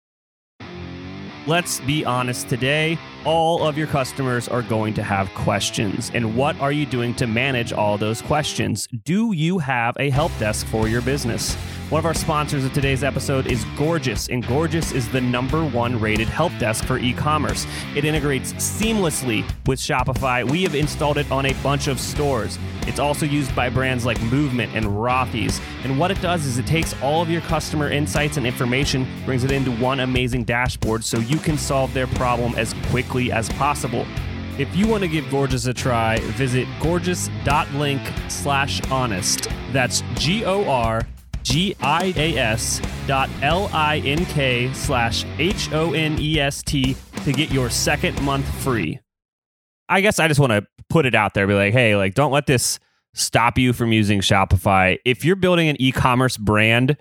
Let's 1.46 1.80
be 1.82 2.04
honest 2.04 2.50
today, 2.50 2.98
all 3.26 3.68
of 3.68 3.76
your 3.76 3.88
customers 3.88 4.48
are 4.48 4.62
going 4.62 4.94
to 4.94 5.04
have 5.04 5.34
questions. 5.34 6.12
And 6.14 6.36
what 6.36 6.60
are 6.62 6.72
you 6.72 6.86
doing 6.86 7.16
to 7.16 7.26
manage 7.26 7.74
all 7.74 7.98
those 7.98 8.22
questions? 8.22 8.88
Do 9.04 9.32
you 9.32 9.58
have 9.58 9.98
a 10.00 10.12
help 10.12 10.32
desk 10.38 10.68
for 10.68 10.88
your 10.88 11.02
business? 11.02 11.56
One 11.90 12.00
of 12.00 12.06
our 12.06 12.16
sponsors 12.16 12.66
of 12.66 12.74
today's 12.74 13.04
episode 13.04 13.46
is 13.46 13.64
Gorgias, 13.78 14.28
and 14.30 14.46
Gorgias 14.48 14.92
is 14.92 15.08
the 15.10 15.22
number 15.22 15.64
one 15.64 16.00
rated 16.00 16.28
help 16.28 16.52
desk 16.58 16.84
for 16.84 16.98
e 16.98 17.14
commerce. 17.14 17.68
It 17.96 18.06
integrates 18.06 18.54
seamlessly 18.54 19.48
with 19.68 19.80
Shopify. 19.80 20.50
We 20.50 20.64
have 20.64 20.74
installed 20.74 21.20
it 21.20 21.30
on 21.32 21.46
a 21.46 21.54
bunch 21.62 21.88
of 21.88 22.00
stores. 22.00 22.58
It's 22.88 23.00
also 23.00 23.28
used 23.28 23.56
by 23.56 23.70
brands 23.70 24.04
like 24.04 24.20
Movement 24.24 24.76
and 24.76 24.86
Rothy's. 24.86 25.62
And 25.84 26.00
what 26.00 26.10
it 26.10 26.20
does 26.22 26.46
is 26.46 26.58
it 26.58 26.66
takes 26.66 27.00
all 27.04 27.22
of 27.22 27.30
your 27.30 27.42
customer 27.42 27.92
insights 27.92 28.38
and 28.38 28.48
information, 28.48 29.08
brings 29.24 29.44
it 29.44 29.52
into 29.52 29.72
one 29.72 30.00
amazing 30.00 30.44
dashboard 30.44 31.04
so 31.04 31.20
you 31.20 31.38
can 31.38 31.58
solve 31.58 31.94
their 31.94 32.08
problem 32.08 32.56
as 32.56 32.74
quickly 32.88 33.15
as 33.32 33.50
possible. 33.50 34.06
If 34.58 34.74
you 34.76 34.88
want 34.88 35.04
to 35.04 35.10
give 35.10 35.30
Gorgias 35.30 35.66
a 35.66 35.74
try, 35.74 36.20
visit 36.20 36.68
gorgias.link 36.80 38.02
slash 38.30 38.82
honest. 38.90 39.50
That's 39.72 40.02
G 40.16 40.46
O 40.46 40.70
R 40.70 41.06
G-I-A-S 41.46 42.82
dot 43.06 43.30
L-I-N-K 43.44 44.74
slash 44.74 45.26
H-O-N-E-S-T 45.38 46.98
to 47.24 47.32
get 47.32 47.52
your 47.52 47.70
second 47.70 48.20
month 48.24 48.48
free. 48.64 49.00
I 49.88 50.02
guess 50.02 50.20
I 50.20 50.28
just 50.28 50.40
want 50.40 50.52
to 50.52 50.66
put 50.90 51.06
it 51.06 51.14
out 51.14 51.36
there, 51.36 51.46
be 51.46 51.54
like, 51.54 51.74
hey, 51.74 51.96
like, 51.96 52.16
don't 52.16 52.32
let 52.32 52.48
this 52.48 52.80
stop 53.14 53.60
you 53.60 53.74
from 53.74 53.92
using 53.92 54.22
Shopify. 54.22 54.98
If 55.06 55.24
you're 55.24 55.36
building 55.36 55.70
an 55.70 55.80
e-commerce 55.80 56.36
brand, 56.36 56.98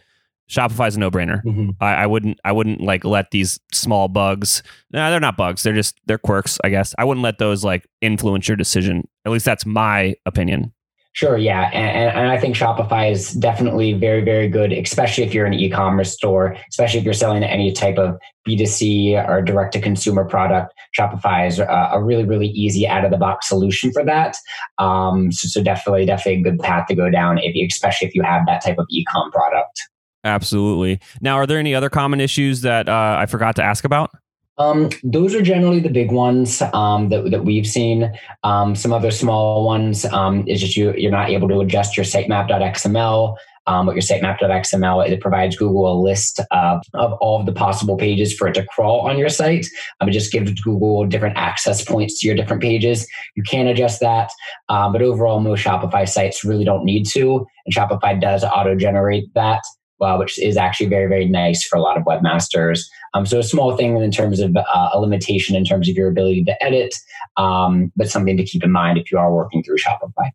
Shopify 0.51 0.89
is 0.89 0.97
a 0.97 1.01
no-brainer. 1.01 1.43
Mm-hmm. 1.43 1.71
I, 1.81 1.95
I, 1.95 2.07
wouldn't, 2.07 2.39
I 2.45 2.53
wouldn't 2.53 2.81
like 2.81 3.05
let 3.05 3.31
these 3.31 3.59
small 3.73 4.09
bugs. 4.09 4.63
No, 4.93 5.11
they're 5.11 5.21
not 5.21 5.37
bugs. 5.37 5.63
They're 5.63 5.75
just 5.75 6.01
they're 6.07 6.19
quirks, 6.19 6.59
I 6.63 6.69
guess. 6.69 6.95
I 6.99 7.05
wouldn't 7.05 7.25
let 7.25 7.39
those 7.39 7.65
like 7.65 7.87
influence 8.01 8.49
your 8.49 8.57
decision. 8.57 9.09
At 9.25 9.33
least 9.33 9.45
that's 9.45 9.65
my 9.65 10.15
opinion. 10.27 10.73
Sure, 11.15 11.39
yeah, 11.39 11.71
and, 11.73 12.11
and, 12.11 12.29
I 12.29 12.37
think 12.37 12.57
Shopify 12.57 13.09
is 13.09 13.35
definitely 13.35 13.93
very, 13.93 14.25
very 14.25 14.49
good, 14.49 14.73
especially 14.73 15.23
if 15.23 15.33
you're 15.33 15.47
an 15.47 15.55
e-commerce 15.55 16.13
store, 16.13 16.57
especially 16.69 16.99
if 16.99 17.05
you're 17.05 17.15
selling 17.15 17.45
any 17.45 17.71
type 17.71 17.99
of 17.99 18.19
B2C 18.49 19.29
or 19.29 19.41
direct-to-consumer 19.41 20.25
product. 20.25 20.75
Shopify 20.99 21.47
is 21.47 21.61
a, 21.61 21.67
a 21.93 22.03
really, 22.03 22.25
really 22.25 22.49
easy 22.49 22.89
out-of-the-box 22.89 23.49
solution 23.49 23.93
for 23.93 24.05
that. 24.05 24.37
Um, 24.79 25.31
so, 25.31 25.47
so, 25.47 25.63
definitely, 25.63 26.05
definitely 26.05 26.41
a 26.41 26.51
good 26.51 26.59
path 26.59 26.89
to 26.89 26.97
go 26.97 27.09
down, 27.09 27.39
if 27.39 27.55
you, 27.55 27.65
especially 27.65 28.09
if 28.09 28.15
you 28.17 28.25
have 28.25 28.45
that 28.47 28.65
type 28.65 28.79
of 28.79 28.87
e-com 28.91 29.31
product. 29.31 29.89
Absolutely. 30.25 31.01
Now, 31.21 31.37
are 31.37 31.47
there 31.47 31.59
any 31.59 31.75
other 31.75 31.91
common 31.91 32.21
issues 32.21 32.63
that 32.63 32.89
uh, 32.89 33.17
I 33.19 33.27
forgot 33.27 33.57
to 33.57 33.63
ask 33.63 33.85
about? 33.85 34.11
Um, 34.57 34.89
those 35.03 35.35
are 35.35 35.43
generally 35.43 35.81
the 35.81 35.91
big 35.91 36.13
ones 36.13 36.63
um, 36.73 37.09
that, 37.09 37.31
that 37.31 37.45
we've 37.45 37.67
seen. 37.67 38.13
Um, 38.45 38.75
some 38.75 38.93
other 38.93 39.11
small 39.11 39.65
ones 39.65 40.05
um, 40.07 40.47
is 40.47 40.61
just 40.61 40.77
you, 40.77 40.95
you're 40.95 41.11
not 41.11 41.31
able 41.31 41.49
to 41.49 41.61
adjust 41.61 41.97
your 41.97 42.07
sitemap.xml. 42.07 43.37
Um, 43.67 43.87
your 43.87 43.97
sitemap.xml, 43.97 45.09
it 45.09 45.21
provides 45.23 45.57
Google 45.57 45.91
a 45.91 45.97
list 45.99 46.39
of, 46.51 46.83
of 46.93 47.15
all 47.15 47.41
of 47.41 47.47
the 47.47 47.53
possible 47.53 47.97
pages 47.97 48.35
for 48.35 48.47
it 48.47 48.55
to 48.55 48.67
crawl 48.67 49.01
on 49.01 49.17
your 49.17 49.31
site. 49.31 49.67
Um, 50.01 50.09
it 50.09 50.13
just 50.13 50.31
gives 50.31 50.53
Google 50.61 51.07
different 51.07 51.39
access 51.39 51.83
points 51.83 52.21
to 52.21 52.27
your 52.27 52.37
different 52.37 52.63
pages. 52.63 53.09
You 53.37 53.43
can 53.43 53.67
adjust 53.67 54.01
that, 54.01 54.31
um, 54.69 54.93
but 54.93 55.01
overall, 55.01 55.41
most 55.41 55.65
Shopify 55.65 56.07
sites 56.07 56.45
really 56.45 56.65
don't 56.65 56.85
need 56.85 57.07
to. 57.07 57.47
And 57.65 57.75
Shopify 57.75 58.21
does 58.21 58.45
auto 58.45 58.75
generate 58.75 59.33
that 59.33 59.63
well, 60.05 60.19
which 60.19 60.39
is 60.39 60.59
actually 60.59 60.87
very, 60.87 61.09
very 61.09 61.27
nice 61.27 61.65
for 61.65 61.77
a 61.77 61.81
lot 61.81 61.97
of 61.97 62.05
webmasters. 62.05 62.81
Um, 63.15 63.25
so 63.25 63.39
a 63.39 63.43
small 63.43 63.75
thing 63.75 63.97
in 63.97 64.11
terms 64.11 64.39
of 64.39 64.55
uh, 64.55 64.91
a 64.93 65.01
limitation 65.01 65.57
in 65.57 65.65
terms 65.65 65.89
of 65.89 65.97
your 65.97 66.09
ability 66.09 66.45
to 66.45 66.63
edit, 66.63 66.95
um, 67.39 67.91
but 67.97 68.11
something 68.11 68.37
to 68.37 68.45
keep 68.45 68.63
in 68.63 68.71
mind 68.71 68.99
if 68.99 69.11
you 69.11 69.17
are 69.17 69.33
working 69.33 69.63
through 69.63 69.79
Shopify. 69.79 70.31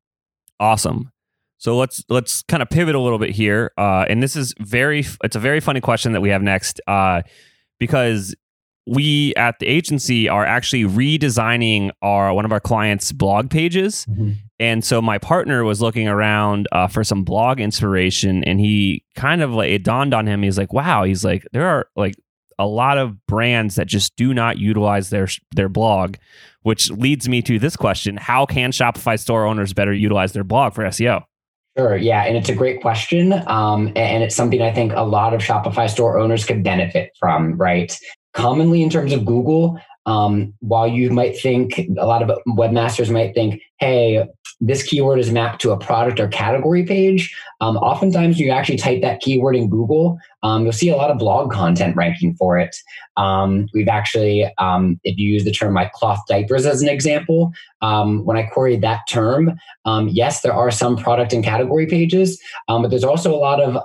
Awesome. 0.59 1.11
So 1.59 1.77
let's 1.77 2.03
let's 2.09 2.41
kind 2.43 2.63
of 2.63 2.69
pivot 2.69 2.95
a 2.95 2.99
little 2.99 3.19
bit 3.19 3.29
here, 3.29 3.71
uh, 3.77 4.05
and 4.09 4.23
this 4.23 4.35
is 4.35 4.55
very 4.59 5.05
it's 5.23 5.35
a 5.35 5.39
very 5.39 5.59
funny 5.59 5.81
question 5.81 6.13
that 6.13 6.21
we 6.21 6.29
have 6.29 6.41
next 6.41 6.81
uh, 6.87 7.21
because 7.79 8.33
we 8.89 9.33
at 9.35 9.59
the 9.59 9.67
agency 9.67 10.27
are 10.27 10.45
actually 10.45 10.83
redesigning 10.83 11.91
our 12.01 12.33
one 12.33 12.45
of 12.45 12.51
our 12.51 12.59
clients' 12.59 13.11
blog 13.11 13.49
pages, 13.49 14.05
mm-hmm. 14.09 14.31
And 14.59 14.83
so 14.83 15.01
my 15.01 15.17
partner 15.17 15.63
was 15.63 15.81
looking 15.81 16.09
around 16.09 16.67
uh, 16.73 16.87
for 16.87 17.03
some 17.03 17.23
blog 17.23 17.61
inspiration, 17.61 18.43
and 18.43 18.59
he 18.59 19.05
kind 19.15 19.41
of 19.41 19.51
like 19.51 19.69
it 19.69 19.83
dawned 19.83 20.13
on 20.13 20.27
him. 20.27 20.43
He's 20.43 20.57
like, 20.57 20.73
"Wow!" 20.73 21.05
He's 21.05 21.23
like, 21.23 21.47
"There 21.53 21.65
are 21.65 21.87
like 21.95 22.15
a 22.57 22.67
lot 22.67 22.97
of 22.97 23.25
brands 23.25 23.75
that 23.75 23.87
just 23.87 24.17
do 24.17 24.33
not 24.33 24.57
utilize 24.57 25.11
their 25.11 25.29
their 25.55 25.69
blog," 25.69 26.17
which 26.63 26.91
leads 26.91 27.29
me 27.29 27.41
to 27.43 27.57
this 27.57 27.77
question: 27.77 28.17
How 28.17 28.45
can 28.45 28.71
Shopify 28.71 29.17
store 29.17 29.45
owners 29.45 29.71
better 29.73 29.93
utilize 29.93 30.33
their 30.33 30.43
blog 30.43 30.73
for 30.73 30.83
SEO? 30.83 31.23
Sure. 31.77 31.95
Yeah. 31.95 32.23
And 32.23 32.35
it's 32.35 32.49
a 32.49 32.55
great 32.55 32.81
question. 32.81 33.31
Um, 33.47 33.93
and 33.95 34.21
it's 34.21 34.35
something 34.35 34.61
I 34.61 34.73
think 34.73 34.91
a 34.93 35.03
lot 35.03 35.33
of 35.33 35.39
Shopify 35.39 35.89
store 35.89 36.19
owners 36.19 36.43
could 36.43 36.61
benefit 36.61 37.11
from, 37.17 37.55
right? 37.55 37.97
Commonly, 38.33 38.81
in 38.81 38.89
terms 38.89 39.11
of 39.11 39.25
Google, 39.25 39.79
um, 40.05 40.53
while 40.59 40.87
you 40.87 41.11
might 41.11 41.37
think 41.37 41.79
a 41.99 42.05
lot 42.05 42.21
of 42.21 42.37
webmasters 42.47 43.11
might 43.11 43.33
think, 43.33 43.61
hey, 43.79 44.27
this 44.61 44.83
keyword 44.83 45.19
is 45.19 45.31
mapped 45.31 45.61
to 45.61 45.71
a 45.71 45.77
product 45.77 46.19
or 46.19 46.27
category 46.27 46.83
page. 46.83 47.33
Um, 47.61 47.77
oftentimes, 47.77 48.39
you 48.39 48.51
actually 48.51 48.77
type 48.77 49.01
that 49.01 49.21
keyword 49.21 49.55
in 49.55 49.69
Google, 49.69 50.17
um, 50.43 50.63
you'll 50.63 50.73
see 50.73 50.89
a 50.89 50.97
lot 50.97 51.11
of 51.11 51.17
blog 51.17 51.51
content 51.51 51.95
ranking 51.95 52.35
for 52.35 52.57
it. 52.57 52.75
Um, 53.15 53.67
we've 53.73 53.87
actually, 53.87 54.51
um, 54.57 54.99
if 55.03 55.17
you 55.17 55.29
use 55.29 55.45
the 55.45 55.51
term 55.51 55.75
like 55.75 55.93
cloth 55.93 56.19
diapers 56.27 56.65
as 56.65 56.81
an 56.81 56.89
example, 56.89 57.51
um, 57.81 58.25
when 58.25 58.35
I 58.35 58.43
queried 58.43 58.81
that 58.81 59.01
term, 59.07 59.57
yes, 60.07 60.41
there 60.41 60.53
are 60.53 60.71
some 60.71 60.97
product 60.97 61.33
and 61.33 61.43
category 61.43 61.87
pages, 61.87 62.41
but 62.67 62.89
there's 62.89 63.03
also 63.03 63.33
a 63.33 63.37
lot 63.37 63.61
of 63.61 63.77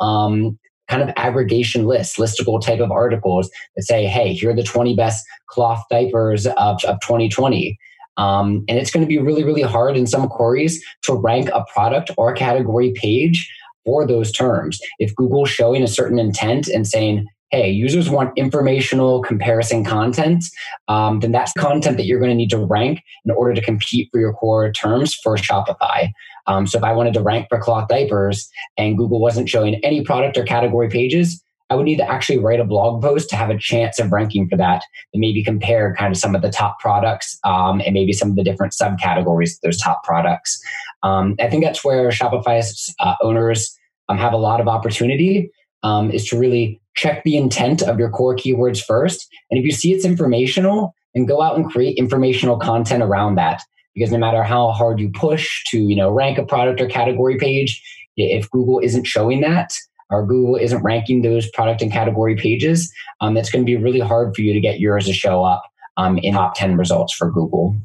kind 0.89 1.03
of 1.03 1.11
aggregation 1.17 1.87
lists, 1.87 2.19
listicle 2.19 2.61
type 2.61 2.81
of 2.81 2.91
articles 2.91 3.51
that 3.77 3.83
say, 3.83 4.07
hey, 4.07 4.35
here 4.35 4.51
are 4.51 4.55
the 4.55 4.63
20 4.63 4.95
best 4.95 5.25
cloth 5.47 5.83
diapers 5.91 6.47
of, 6.47 6.85
of 6.85 7.01
2020. 7.01 7.79
Um, 8.17 8.65
and 8.69 8.79
it's 8.79 8.91
going 8.91 9.05
to 9.05 9.09
be 9.09 9.19
really, 9.19 9.45
really 9.45 9.63
hard 9.63 9.97
in 9.97 10.07
some 10.07 10.29
queries 10.29 10.85
to 11.05 11.15
rank 11.15 11.49
a 11.53 11.65
product 11.73 12.11
or 12.17 12.33
category 12.35 12.93
page 12.93 13.51
for 13.85 14.07
those 14.07 14.31
terms. 14.31 14.79
If 14.99 15.15
Google's 15.15 15.51
showing 15.51 15.83
a 15.83 15.89
certain 15.89 16.19
intent 16.19 16.69
and 16.69 16.87
saying, 16.87 17.27
hey, 17.55 17.71
users 17.71 18.11
want 18.11 18.37
informational 18.37 19.23
comparison 19.23 19.85
content, 19.85 20.45
um, 20.89 21.21
then 21.21 21.31
that's 21.31 21.53
content 21.53 21.97
that 21.97 22.05
you're 22.05 22.19
going 22.19 22.31
to 22.31 22.35
need 22.35 22.51
to 22.51 22.59
rank 22.59 23.01
in 23.25 23.31
order 23.31 23.55
to 23.55 23.61
compete 23.61 24.09
for 24.11 24.19
your 24.19 24.33
core 24.33 24.73
terms 24.73 25.15
for 25.15 25.37
Shopify. 25.37 26.11
Um, 26.49 26.67
so 26.67 26.79
if 26.79 26.83
I 26.83 26.93
wanted 26.93 27.15
to 27.15 27.23
rank 27.23 27.47
for 27.49 27.61
cloth 27.61 27.87
diapers 27.89 28.51
and 28.77 28.99
Google 28.99 29.21
wasn't 29.21 29.49
showing 29.49 29.77
any 29.85 30.03
product 30.03 30.37
or 30.37 30.43
category 30.43 30.89
pages, 30.89 31.41
I 31.71 31.77
would 31.77 31.87
need 31.87 31.99
to 31.99 32.11
actually 32.11 32.39
write 32.39 32.59
a 32.59 32.65
blog 32.65 33.01
post 33.01 33.31
to 33.31 33.37
have 33.37 33.51
a 33.51 33.57
chance 33.57 34.01
of 34.01 34.11
ranking 34.11 34.49
for 34.49 34.57
that 34.57 34.83
and 35.13 35.21
maybe 35.21 35.45
compare 35.45 35.95
kind 35.95 36.13
of 36.13 36.19
some 36.19 36.35
of 36.35 36.43
the 36.43 36.51
top 36.51 36.81
products 36.81 37.39
um, 37.45 37.81
and 37.87 37.95
maybe 37.95 38.13
some 38.13 38.31
of 38.31 38.37
the 38.37 38.43
different 38.43 38.73
subcategories 38.73 39.53
of 39.53 39.61
those 39.63 39.79
top 39.79 40.03
products. 40.03 40.61
Um, 41.05 41.37
I 41.39 41.49
think 41.49 41.63
that's 41.63 41.85
where 41.85 42.11
Shopify's 42.11 42.93
uh, 42.99 43.15
owners 43.23 43.79
um, 44.09 44.19
have 44.19 44.33
a 44.33 44.39
lot 44.39 44.61
of 44.61 44.67
opportunity 44.67 45.51
um, 45.85 46.11
is 46.11 46.27
to 46.31 46.39
really 46.39 46.81
check 46.95 47.25
the 47.25 47.37
intent 47.37 47.83
of 47.83 47.99
your 47.99 48.11
core 48.11 48.37
keywords 48.37 48.83
first. 48.83 49.29
And 49.51 49.59
if 49.59 49.65
you 49.65 49.73
see 49.73 49.93
it's 49.93 50.05
informational, 50.05 50.95
and 51.15 51.29
go 51.29 51.41
out 51.41 51.57
and 51.57 51.71
create 51.71 51.97
informational 51.97 52.59
content 52.59 53.03
around 53.03 53.37
that. 53.37 53.63
Because 53.95 54.11
no 54.11 54.19
matter 54.19 54.43
how 54.43 54.73
hard 54.73 54.99
you 54.99 55.11
push 55.11 55.63
to, 55.69 55.79
you 55.79 55.95
know, 55.95 56.11
rank 56.11 56.37
a 56.37 56.45
product 56.45 56.81
or 56.81 56.87
category 56.87 57.39
page, 57.39 57.81
if 58.17 58.51
Google 58.51 58.81
isn't 58.81 59.05
showing 59.05 59.41
that, 59.43 59.73
or 60.11 60.27
Google 60.27 60.57
isn't 60.57 60.83
ranking 60.83 61.23
those 61.23 61.49
product 61.51 61.81
and 61.81 61.93
category 61.93 62.35
pages, 62.35 62.93
um, 63.21 63.37
it's 63.37 63.51
going 63.51 63.65
to 63.65 63.67
be 63.67 63.77
really 63.77 64.01
hard 64.01 64.35
for 64.35 64.43
you 64.43 64.53
to 64.53 64.61
get 64.61 64.81
yours 64.81 65.07
to 65.07 65.13
show 65.13 65.45
up 65.45 65.63
um, 65.97 66.19
in 66.19 66.35
top 66.35 66.55
10 66.57 66.77
results 66.77 67.15
for 67.15 67.31
Google. 67.31 67.77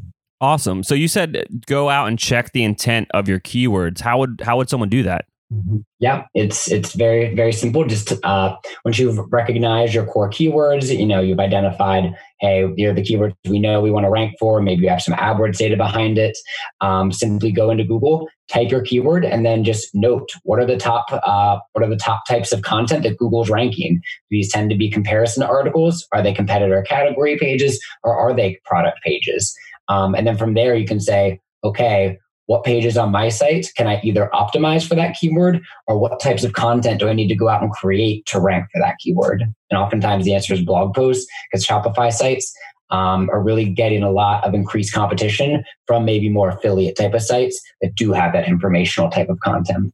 Awesome. 0.42 0.84
So 0.84 0.96
you 0.96 1.08
said 1.08 1.46
go 1.68 1.90
out 1.90 2.08
and 2.08 2.18
check 2.18 2.54
the 2.54 2.64
intent 2.64 3.10
of 3.14 3.28
your 3.28 3.40
keywords. 3.40 4.00
How 4.00 4.20
would 4.20 4.42
how 4.44 4.58
would 4.58 4.70
someone 4.70 4.88
do 4.88 5.04
that? 5.04 5.26
Mm-hmm. 5.52 5.78
Yeah, 6.00 6.26
it's 6.36 6.70
it's 6.72 6.94
very 6.94 7.34
very 7.34 7.52
simple. 7.52 7.84
Just 7.84 8.14
uh, 8.24 8.56
once 8.86 9.00
you've 9.00 9.18
recognized 9.32 9.96
your 9.96 10.06
core 10.06 10.30
keywords, 10.30 10.96
you 10.96 11.08
know 11.08 11.22
you've 11.22 11.40
identified, 11.40 12.14
hey, 12.40 12.72
you 12.78 12.88
are 12.88 12.94
the 12.94 13.02
keywords 13.02 13.34
we 13.48 13.58
know 13.58 13.82
we 13.82 13.90
want 13.90 14.06
to 14.06 14.12
rank 14.12 14.36
for. 14.40 14.62
Maybe 14.62 14.84
you 14.84 14.90
have 14.90 15.02
some 15.02 15.16
AdWords 15.16 15.58
data 15.58 15.76
behind 15.76 16.20
it. 16.20 16.38
Um, 16.82 17.12
simply 17.12 17.52
go 17.52 17.72
into 17.72 17.84
Google, 17.84 18.30
type 18.48 18.70
your 18.70 18.84
keyword, 18.84 19.26
and 19.26 19.44
then 19.44 19.64
just 19.64 19.90
note 19.96 20.30
what 20.44 20.60
are 20.60 20.68
the 20.68 20.78
top 20.78 21.08
uh, 21.12 21.58
what 21.74 21.84
are 21.84 21.90
the 21.90 21.96
top 21.98 22.28
types 22.28 22.52
of 22.52 22.62
content 22.62 23.02
that 23.02 23.18
Google's 23.18 23.50
ranking. 23.50 24.02
These 24.30 24.52
tend 24.52 24.70
to 24.70 24.78
be 24.78 24.92
comparison 24.92 25.42
articles. 25.42 26.08
Are 26.14 26.22
they 26.22 26.32
competitor 26.32 26.84
category 26.84 27.40
pages 27.40 27.84
or 28.04 28.16
are 28.16 28.36
they 28.36 28.60
product 28.66 29.00
pages? 29.04 29.52
Um, 29.88 30.14
and 30.14 30.28
then 30.28 30.38
from 30.38 30.54
there 30.54 30.76
you 30.76 30.86
can 30.86 31.00
say, 31.00 31.40
okay, 31.64 32.20
what 32.50 32.64
pages 32.64 32.98
on 32.98 33.12
my 33.12 33.30
site 33.30 33.68
can 33.78 33.86
I 33.86 34.02
either 34.04 34.28
optimize 34.34 34.88
for 34.88 34.96
that 34.96 35.16
keyword 35.16 35.62
or 35.86 36.00
what 36.00 36.20
types 36.20 36.44
of 36.44 36.54
content 36.54 37.00
do 37.00 37.08
I 37.08 37.14
need 37.14 37.28
to 37.28 37.36
go 37.36 37.48
out 37.48 37.62
and 37.62 37.72
create 37.72 38.26
to 38.26 38.40
rank 38.40 38.66
for 38.74 38.82
that 38.82 38.96
keyword? 39.00 39.44
And 39.70 39.80
oftentimes 39.80 40.26
the 40.26 40.34
answer 40.34 40.56
is 40.56 40.64
blog 40.64 40.96
posts 40.96 41.32
because 41.52 41.64
Shopify 41.64 42.12
sites 42.12 42.52
um, 42.90 43.30
are 43.30 43.40
really 43.40 43.70
getting 43.70 44.02
a 44.02 44.10
lot 44.10 44.44
of 44.44 44.56
increased 44.56 44.96
competition 44.96 45.64
from 45.86 46.06
maybe 46.06 46.28
more 46.28 46.50
affiliate 46.50 46.98
type 46.98 47.14
of 47.14 47.22
sites 47.22 47.62
that 47.84 47.94
do 47.94 48.14
have 48.14 48.34
that 48.34 48.48
informational 48.48 49.12
type 49.12 49.30
of 49.30 49.40
content. 49.42 49.94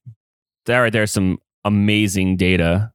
That 0.65 0.79
right 0.79 0.93
there's 0.93 1.11
some 1.11 1.39
amazing 1.65 2.37
data. 2.37 2.93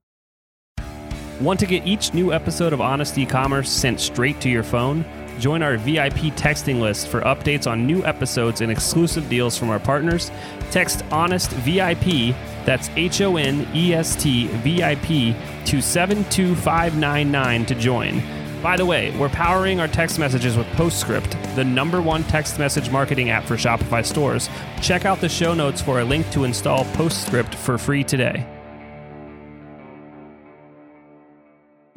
Want 1.43 1.61
to 1.61 1.67
get 1.67 1.87
each 1.87 2.15
new 2.15 2.33
episode 2.33 2.73
of 2.73 2.81
Honesty 2.81 3.23
E-commerce 3.23 3.71
sent 3.71 4.01
straight 4.01 4.41
to 4.41 4.49
your 4.49 4.63
phone? 4.63 5.05
Join 5.41 5.63
our 5.63 5.79
VIP 5.79 6.35
texting 6.37 6.81
list 6.81 7.09
for 7.09 7.23
updates 7.23 7.67
on 7.67 7.87
new 7.87 8.05
episodes 8.05 8.61
and 8.61 8.71
exclusive 8.71 9.27
deals 9.31 9.57
from 9.57 9.71
our 9.71 9.81
partners. 9.81 10.31
Text 10.71 11.03
Honest 11.11 11.51
VIP, 11.53 12.37
that's 12.67 12.91
H 12.91 13.23
O 13.23 13.39
N 13.39 13.67
E 13.75 13.95
S 13.95 14.15
T 14.15 14.49
VIP, 14.49 15.35
to 15.65 15.81
72599 15.81 17.65
to 17.65 17.75
join. 17.75 18.23
By 18.63 18.77
the 18.77 18.85
way, 18.85 19.17
we're 19.17 19.31
powering 19.31 19.81
our 19.81 19.89
text 19.89 20.19
messages 20.19 20.59
with 20.59 20.67
Postscript, 20.75 21.35
the 21.57 21.65
number 21.65 22.03
one 22.03 22.23
text 22.25 22.59
message 22.59 22.91
marketing 22.91 23.31
app 23.31 23.45
for 23.45 23.57
Shopify 23.57 24.05
stores. 24.05 24.51
Check 24.83 25.07
out 25.07 25.23
the 25.23 25.29
show 25.31 25.55
notes 25.55 25.81
for 25.81 26.01
a 26.01 26.05
link 26.05 26.31
to 26.33 26.45
install 26.45 26.85
Postscript 26.93 27.55
for 27.55 27.79
free 27.79 28.05
today. 28.05 28.47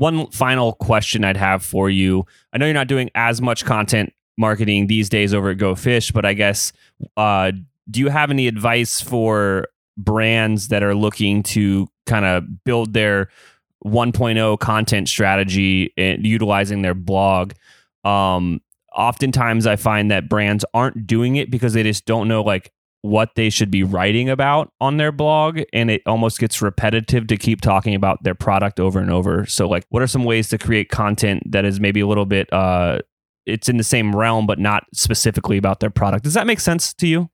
One 0.04 0.28
final 0.32 0.74
question 0.74 1.24
I'd 1.24 1.38
have 1.38 1.64
for 1.64 1.90
you. 1.90 2.26
I 2.52 2.58
know 2.58 2.66
you're 2.66 2.74
not 2.74 2.90
doing 2.90 3.10
as 3.16 3.42
much 3.42 3.64
content 3.64 4.12
marketing 4.38 4.88
these 4.88 5.08
days 5.08 5.34
over 5.34 5.52
at 5.52 5.58
Go 5.58 5.76
Fish, 5.76 6.12
but 6.12 6.26
I 6.26 6.34
guess 6.34 6.74
uh, 7.16 7.54
do 7.90 8.02
you 8.02 8.10
have 8.10 8.30
any 8.30 8.50
advice 8.50 9.00
for 9.00 9.70
brands 9.96 10.68
that 10.68 10.84
are 10.84 10.94
looking 10.94 11.42
to 11.44 11.88
kind 12.06 12.26
of 12.26 12.66
build 12.66 12.92
their 12.92 13.30
1.0 13.86 14.60
content 14.60 15.08
strategy 15.08 15.94
and 15.96 16.28
utilizing 16.28 16.82
their 16.82 16.96
blog? 16.96 17.54
Um, 18.04 18.60
oftentimes, 18.94 19.66
I 19.66 19.78
find 19.78 20.12
that 20.12 20.28
brands 20.28 20.66
aren't 20.74 21.08
doing 21.08 21.38
it 21.38 21.50
because 21.50 21.76
they 21.76 21.84
just 21.84 22.06
don't 22.06 22.28
know 22.28 22.44
like 22.44 22.74
what 23.04 23.36
they 23.36 23.50
should 23.50 23.70
be 23.70 23.84
writing 23.84 24.30
about 24.30 24.72
on 24.80 24.96
their 24.96 25.12
blog 25.12 25.60
and 25.74 25.92
it 25.92 26.02
almost 26.06 26.40
gets 26.40 26.62
repetitive 26.62 27.28
to 27.28 27.36
keep 27.36 27.60
talking 27.60 27.94
about 27.94 28.24
their 28.24 28.34
product 28.34 28.80
over 28.80 28.98
and 28.98 29.12
over. 29.12 29.46
So 29.46 29.68
like 29.68 29.84
what 29.90 30.02
are 30.02 30.08
some 30.08 30.24
ways 30.24 30.48
to 30.50 30.58
create 30.58 30.90
content 30.90 31.44
that 31.52 31.66
is 31.66 31.82
maybe 31.82 32.00
a 32.00 32.08
little 32.08 32.26
bit 32.26 32.52
uh 32.54 33.00
it's 33.46 33.68
in 33.68 33.76
the 33.76 33.84
same 33.84 34.16
realm 34.16 34.48
but 34.48 34.58
not 34.58 34.86
specifically 34.94 35.58
about 35.58 35.82
their 35.82 35.90
product? 35.90 36.24
Does 36.24 36.34
that 36.34 36.48
make 36.48 36.62
sense 36.62 36.94
to 36.94 37.08
you 37.08 37.30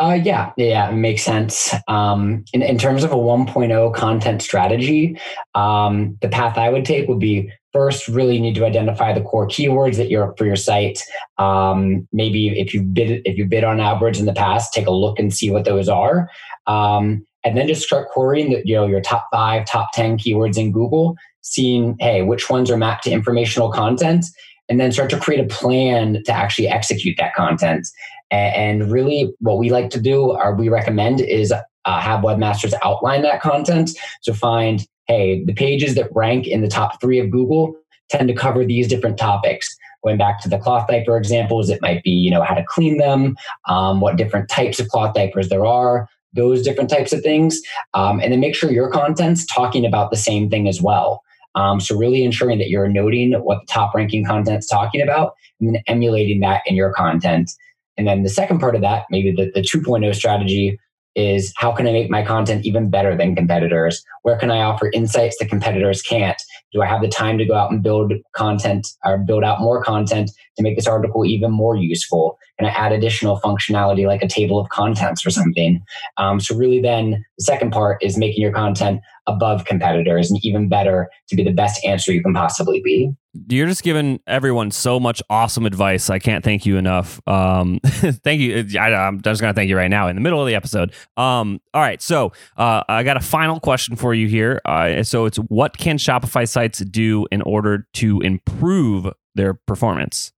uh, 0.00 0.18
yeah, 0.22 0.52
yeah, 0.56 0.90
it 0.90 0.94
makes 0.94 1.22
sense. 1.22 1.74
Um, 1.88 2.44
in, 2.52 2.62
in 2.62 2.78
terms 2.78 3.02
of 3.02 3.10
a 3.10 3.16
1.0 3.16 3.94
content 3.94 4.42
strategy, 4.42 5.18
um, 5.56 6.16
the 6.22 6.28
path 6.28 6.56
I 6.56 6.68
would 6.68 6.84
take 6.84 7.08
would 7.08 7.18
be 7.18 7.50
first 7.72 8.08
really 8.08 8.40
need 8.40 8.54
to 8.54 8.64
identify 8.64 9.12
the 9.12 9.20
core 9.20 9.46
keywords 9.46 9.96
that 9.96 10.08
you're 10.08 10.34
for 10.36 10.46
your 10.46 10.56
site. 10.56 11.02
Um, 11.36 12.06
maybe 12.12 12.48
if 12.60 12.72
you 12.72 12.82
bid 12.82 13.22
if 13.24 13.36
you 13.36 13.44
bid 13.44 13.64
on 13.64 13.78
AdWords 13.78 14.20
in 14.20 14.26
the 14.26 14.32
past, 14.32 14.72
take 14.72 14.86
a 14.86 14.92
look 14.92 15.18
and 15.18 15.34
see 15.34 15.50
what 15.50 15.64
those 15.64 15.88
are, 15.88 16.30
um, 16.66 17.26
and 17.44 17.56
then 17.56 17.66
just 17.66 17.82
start 17.82 18.08
querying 18.08 18.50
the, 18.50 18.62
you 18.64 18.74
know 18.74 18.86
your 18.86 19.00
top 19.00 19.26
five, 19.32 19.66
top 19.66 19.90
ten 19.92 20.16
keywords 20.16 20.56
in 20.56 20.70
Google, 20.70 21.16
seeing 21.40 21.96
hey 21.98 22.22
which 22.22 22.48
ones 22.48 22.70
are 22.70 22.76
mapped 22.76 23.04
to 23.04 23.10
informational 23.10 23.70
content, 23.70 24.26
and 24.68 24.78
then 24.78 24.92
start 24.92 25.10
to 25.10 25.18
create 25.18 25.40
a 25.40 25.54
plan 25.54 26.22
to 26.24 26.32
actually 26.32 26.68
execute 26.68 27.16
that 27.18 27.34
content. 27.34 27.86
And 28.30 28.90
really, 28.90 29.32
what 29.40 29.58
we 29.58 29.70
like 29.70 29.90
to 29.90 30.00
do, 30.00 30.32
or 30.32 30.54
we 30.54 30.68
recommend, 30.68 31.20
is 31.20 31.52
uh, 31.52 32.00
have 32.00 32.20
webmasters 32.20 32.74
outline 32.82 33.22
that 33.22 33.40
content. 33.40 33.90
So 34.22 34.32
find, 34.34 34.86
hey, 35.06 35.44
the 35.44 35.54
pages 35.54 35.94
that 35.94 36.10
rank 36.14 36.46
in 36.46 36.60
the 36.60 36.68
top 36.68 37.00
three 37.00 37.18
of 37.18 37.30
Google 37.30 37.74
tend 38.10 38.28
to 38.28 38.34
cover 38.34 38.64
these 38.64 38.88
different 38.88 39.18
topics. 39.18 39.74
Going 40.04 40.18
back 40.18 40.40
to 40.42 40.48
the 40.48 40.58
cloth 40.58 40.86
diaper 40.86 41.16
examples, 41.16 41.70
it 41.70 41.82
might 41.82 42.02
be, 42.02 42.10
you 42.10 42.30
know, 42.30 42.42
how 42.42 42.54
to 42.54 42.64
clean 42.68 42.98
them, 42.98 43.36
um, 43.68 44.00
what 44.00 44.16
different 44.16 44.48
types 44.48 44.78
of 44.78 44.88
cloth 44.88 45.14
diapers 45.14 45.48
there 45.48 45.66
are, 45.66 46.08
those 46.34 46.62
different 46.62 46.90
types 46.90 47.12
of 47.12 47.22
things, 47.22 47.60
um, 47.94 48.20
and 48.20 48.32
then 48.32 48.40
make 48.40 48.54
sure 48.54 48.70
your 48.70 48.90
content's 48.90 49.44
talking 49.46 49.84
about 49.84 50.10
the 50.10 50.16
same 50.16 50.48
thing 50.48 50.68
as 50.68 50.80
well. 50.80 51.22
Um, 51.54 51.80
so 51.80 51.96
really 51.96 52.22
ensuring 52.22 52.58
that 52.58 52.68
you're 52.68 52.88
noting 52.88 53.32
what 53.32 53.60
the 53.60 53.66
top 53.66 53.94
ranking 53.94 54.24
content's 54.24 54.68
talking 54.68 55.00
about 55.00 55.32
and 55.58 55.74
then 55.74 55.82
emulating 55.88 56.40
that 56.40 56.62
in 56.66 56.76
your 56.76 56.92
content. 56.92 57.50
And 57.98 58.06
then 58.06 58.22
the 58.22 58.30
second 58.30 58.60
part 58.60 58.74
of 58.74 58.80
that, 58.80 59.04
maybe 59.10 59.32
the, 59.32 59.50
the 59.52 59.60
2.0 59.60 60.14
strategy, 60.14 60.78
is 61.18 61.52
how 61.56 61.72
can 61.72 61.88
I 61.88 61.92
make 61.92 62.10
my 62.10 62.24
content 62.24 62.64
even 62.64 62.90
better 62.90 63.16
than 63.16 63.34
competitors? 63.34 64.04
Where 64.22 64.38
can 64.38 64.52
I 64.52 64.62
offer 64.62 64.90
insights 64.94 65.36
that 65.38 65.48
competitors 65.48 66.00
can't? 66.00 66.40
Do 66.72 66.80
I 66.80 66.86
have 66.86 67.02
the 67.02 67.08
time 67.08 67.38
to 67.38 67.44
go 67.44 67.54
out 67.54 67.72
and 67.72 67.82
build 67.82 68.12
content 68.36 68.86
or 69.04 69.18
build 69.18 69.42
out 69.42 69.60
more 69.60 69.82
content 69.82 70.30
to 70.56 70.62
make 70.62 70.76
this 70.76 70.86
article 70.86 71.26
even 71.26 71.50
more 71.50 71.76
useful? 71.76 72.38
Can 72.58 72.68
I 72.68 72.70
add 72.70 72.92
additional 72.92 73.40
functionality 73.40 74.06
like 74.06 74.22
a 74.22 74.28
table 74.28 74.60
of 74.60 74.68
contents 74.68 75.26
or 75.26 75.30
something? 75.30 75.82
Um, 76.18 76.38
so, 76.38 76.54
really, 76.54 76.80
then 76.80 77.24
the 77.36 77.44
second 77.44 77.72
part 77.72 78.02
is 78.02 78.16
making 78.16 78.42
your 78.42 78.52
content 78.52 79.00
above 79.28 79.64
competitors 79.64 80.30
and 80.30 80.44
even 80.44 80.68
better 80.68 81.08
to 81.28 81.36
be 81.36 81.44
the 81.44 81.52
best 81.52 81.84
answer 81.84 82.12
you 82.12 82.22
can 82.22 82.34
possibly 82.34 82.80
be. 82.82 83.12
You're 83.48 83.66
just 83.68 83.82
giving 83.82 84.20
everyone 84.26 84.70
so 84.70 84.98
much 84.98 85.22
awesome 85.30 85.66
advice. 85.66 86.10
I 86.10 86.18
can't 86.18 86.42
thank 86.42 86.66
you 86.66 86.76
enough. 86.76 87.20
Um, 87.28 87.78
thank 87.84 88.40
you. 88.40 88.66
I, 88.80 89.06
am 89.06 89.20
just 89.20 89.40
going 89.40 89.52
to 89.52 89.54
thank 89.54 89.68
you 89.68 89.76
right 89.76 89.88
now 89.90 90.08
in 90.08 90.16
the 90.16 90.22
middle 90.22 90.40
of 90.40 90.46
the 90.48 90.54
episode. 90.54 90.92
Um, 91.16 91.60
all 91.72 91.82
right. 91.82 92.02
So 92.02 92.32
uh, 92.56 92.82
I 92.88 93.04
got 93.04 93.16
a 93.16 93.20
final 93.20 93.60
question 93.60 93.94
for 93.94 94.14
you 94.14 94.26
here. 94.26 94.60
Uh, 94.64 95.02
so 95.04 95.26
it's 95.26 95.36
what 95.36 95.76
can 95.76 95.98
Shopify 95.98 96.48
sites 96.48 96.78
do 96.80 97.26
in 97.30 97.42
order 97.42 97.86
to 97.94 98.20
improve 98.22 99.12
their 99.34 99.54
performance? 99.54 100.32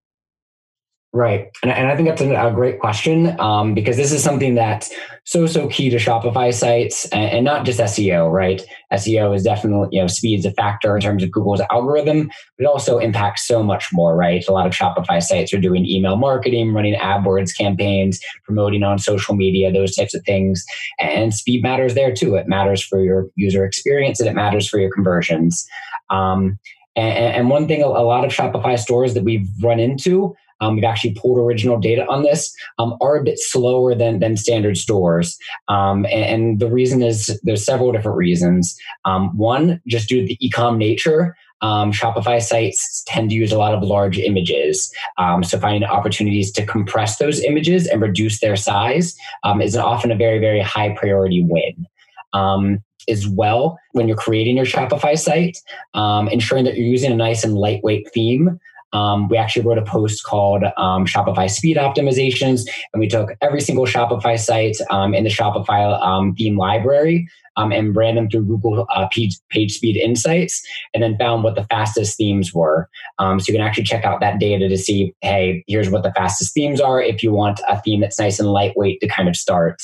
Right. 1.13 1.49
And, 1.65 1.73
and 1.73 1.89
I 1.89 1.97
think 1.97 2.09
that's 2.09 2.21
a, 2.21 2.31
a 2.35 2.53
great 2.53 2.79
question 2.79 3.39
um, 3.41 3.75
because 3.75 3.97
this 3.97 4.13
is 4.13 4.23
something 4.23 4.55
that's 4.55 4.93
so, 5.25 5.45
so 5.47 5.67
key 5.67 5.91
to 5.91 5.97
Shopify 5.97 6.55
sites 6.55 7.05
and, 7.09 7.31
and, 7.33 7.45
not 7.45 7.67
just 7.67 7.81
SEO, 7.81 8.31
right? 8.31 8.63
SEO 8.93 9.35
is 9.35 9.43
definitely, 9.43 9.89
you 9.91 10.01
know, 10.01 10.07
speed's 10.07 10.47
a 10.47 10.53
factor 10.53 10.95
in 10.95 11.03
terms 11.03 11.25
of 11.25 11.33
Google's 11.33 11.63
algorithm, 11.73 12.31
but 12.57 12.65
it 12.65 12.67
also 12.67 12.99
impacts 12.99 13.45
so 13.45 13.61
much 13.61 13.89
more, 13.93 14.15
right? 14.17 14.45
A 14.47 14.53
lot 14.53 14.69
of 14.69 14.73
Shopify 14.73 15.21
sites 15.21 15.53
are 15.53 15.61
doing 15.61 15.85
email 15.85 16.15
marketing, 16.15 16.73
running 16.73 16.95
AdWords 16.95 17.57
campaigns, 17.59 18.21
promoting 18.45 18.85
on 18.85 19.01
social 19.01 19.35
media, 19.35 19.73
those 19.73 19.97
types 19.97 20.15
of 20.15 20.23
things. 20.25 20.65
And 21.01 21.35
speed 21.35 21.61
matters 21.61 21.95
there 21.95 22.15
too. 22.15 22.37
It 22.37 22.47
matters 22.47 22.85
for 22.85 23.03
your 23.03 23.27
user 23.35 23.65
experience 23.65 24.21
and 24.21 24.29
it 24.29 24.35
matters 24.35 24.69
for 24.69 24.79
your 24.79 24.93
conversions. 24.93 25.67
Um, 26.09 26.61
and, 26.95 27.51
one 27.51 27.67
thing 27.67 27.83
a 27.83 27.89
lot 27.89 28.25
of 28.25 28.33
Shopify 28.33 28.79
stores 28.79 29.15
that 29.15 29.25
we've 29.25 29.49
run 29.63 29.81
into 29.81 30.35
um, 30.61 30.75
we've 30.75 30.85
actually 30.85 31.15
pulled 31.15 31.39
original 31.39 31.79
data 31.79 32.07
on 32.09 32.23
this, 32.23 32.55
um, 32.79 32.97
are 33.01 33.17
a 33.17 33.25
bit 33.25 33.39
slower 33.39 33.95
than, 33.95 34.19
than 34.19 34.37
standard 34.37 34.77
stores. 34.77 35.39
Um, 35.69 36.05
and, 36.07 36.25
and, 36.25 36.61
the 36.61 36.71
reason 36.71 37.03
is 37.03 37.41
there's 37.43 37.65
several 37.65 37.93
different 37.93 38.19
reasons. 38.19 38.77
Um, 39.05 39.37
one, 39.37 39.81
just 39.87 40.09
due 40.09 40.21
to 40.21 40.27
the 40.27 40.39
ecom 40.43 40.77
nature, 40.77 41.37
um, 41.63 41.93
Shopify 41.93 42.43
sites 42.43 43.03
tend 43.07 43.31
to 43.31 43.37
use 43.37 43.53
a 43.53 43.59
lot 43.59 43.75
of 43.75 43.83
large 43.83 44.19
images. 44.19 44.93
Um, 45.17 45.45
so 45.45 45.59
finding 45.59 45.89
opportunities 45.89 46.51
to 46.53 46.67
compress 46.67 47.19
those 47.19 47.41
images 47.41 47.87
and 47.87 48.01
reduce 48.01 48.41
their 48.41 48.57
size 48.57 49.15
is 49.63 49.77
often 49.77 50.11
a 50.11 50.17
very, 50.17 50.39
very 50.39 50.61
high 50.61 50.95
priority 50.99 51.43
win. 51.43 51.87
Um, 52.33 52.83
as 53.09 53.27
well 53.27 53.79
when 53.93 54.07
you're 54.07 54.17
creating 54.17 54.57
your 54.57 54.67
Shopify 54.67 55.19
site, 55.19 55.59
um, 55.95 56.29
ensuring 56.29 56.65
that 56.65 56.77
you're 56.77 56.87
using 56.87 57.13
a 57.13 57.17
nice 57.17 57.45
and 57.45 57.55
lightweight 57.55 58.11
theme 58.13 58.61
um, 58.93 59.29
we 59.29 59.37
actually 59.37 59.65
wrote 59.65 59.79
a 59.79 59.85
post 59.85 60.25
called 60.25 60.65
um, 60.77 61.07
Shopify 61.07 61.49
Speed 61.49 61.77
Optimizations, 61.77 62.69
and 62.93 63.01
we 63.01 63.09
took 63.09 63.31
every 63.41 63.61
single 63.61 63.87
Shopify 63.87 64.39
site 64.39 64.77
um, 64.91 65.15
in 65.15 65.25
the 65.25 65.31
Shopify 65.31 66.01
um, 66.03 66.35
theme 66.35 66.57
library 66.57 67.29
um, 67.57 67.73
and 67.73 67.95
ran 67.95 68.17
them 68.17 68.29
through 68.29 68.47
Google 68.47 68.87
uh, 68.95 69.07
page, 69.09 69.37
page, 69.51 69.73
Speed 69.75 69.97
Insights, 69.97 70.63
and 70.93 71.03
then 71.03 71.17
found 71.19 71.45
what 71.45 71.55
the 71.55 71.65
fastest 71.65 72.17
themes 72.17 72.53
were. 72.53 72.89
Um, 73.19 73.39
so 73.39 73.53
you 73.53 73.59
can 73.59 73.67
actually 73.67 73.85
check 73.85 74.05
out 74.05 74.21
that 74.21 74.41
data 74.41 74.69
to 74.69 74.79
see, 74.79 75.15
hey, 75.21 75.65
here's 75.67 75.91
what 75.91 76.03
the 76.03 76.13
fastest 76.13 76.55
themes 76.55 76.81
are 76.81 77.01
if 77.01 77.23
you 77.23 77.33
want 77.33 77.61
a 77.69 77.81
theme 77.83 78.01
that's 78.01 78.19
nice 78.19 78.41
and 78.41 78.51
lightweight 78.51 79.01
to 79.01 79.09
kind 79.09 79.29
of 79.29 79.37
start. 79.37 79.83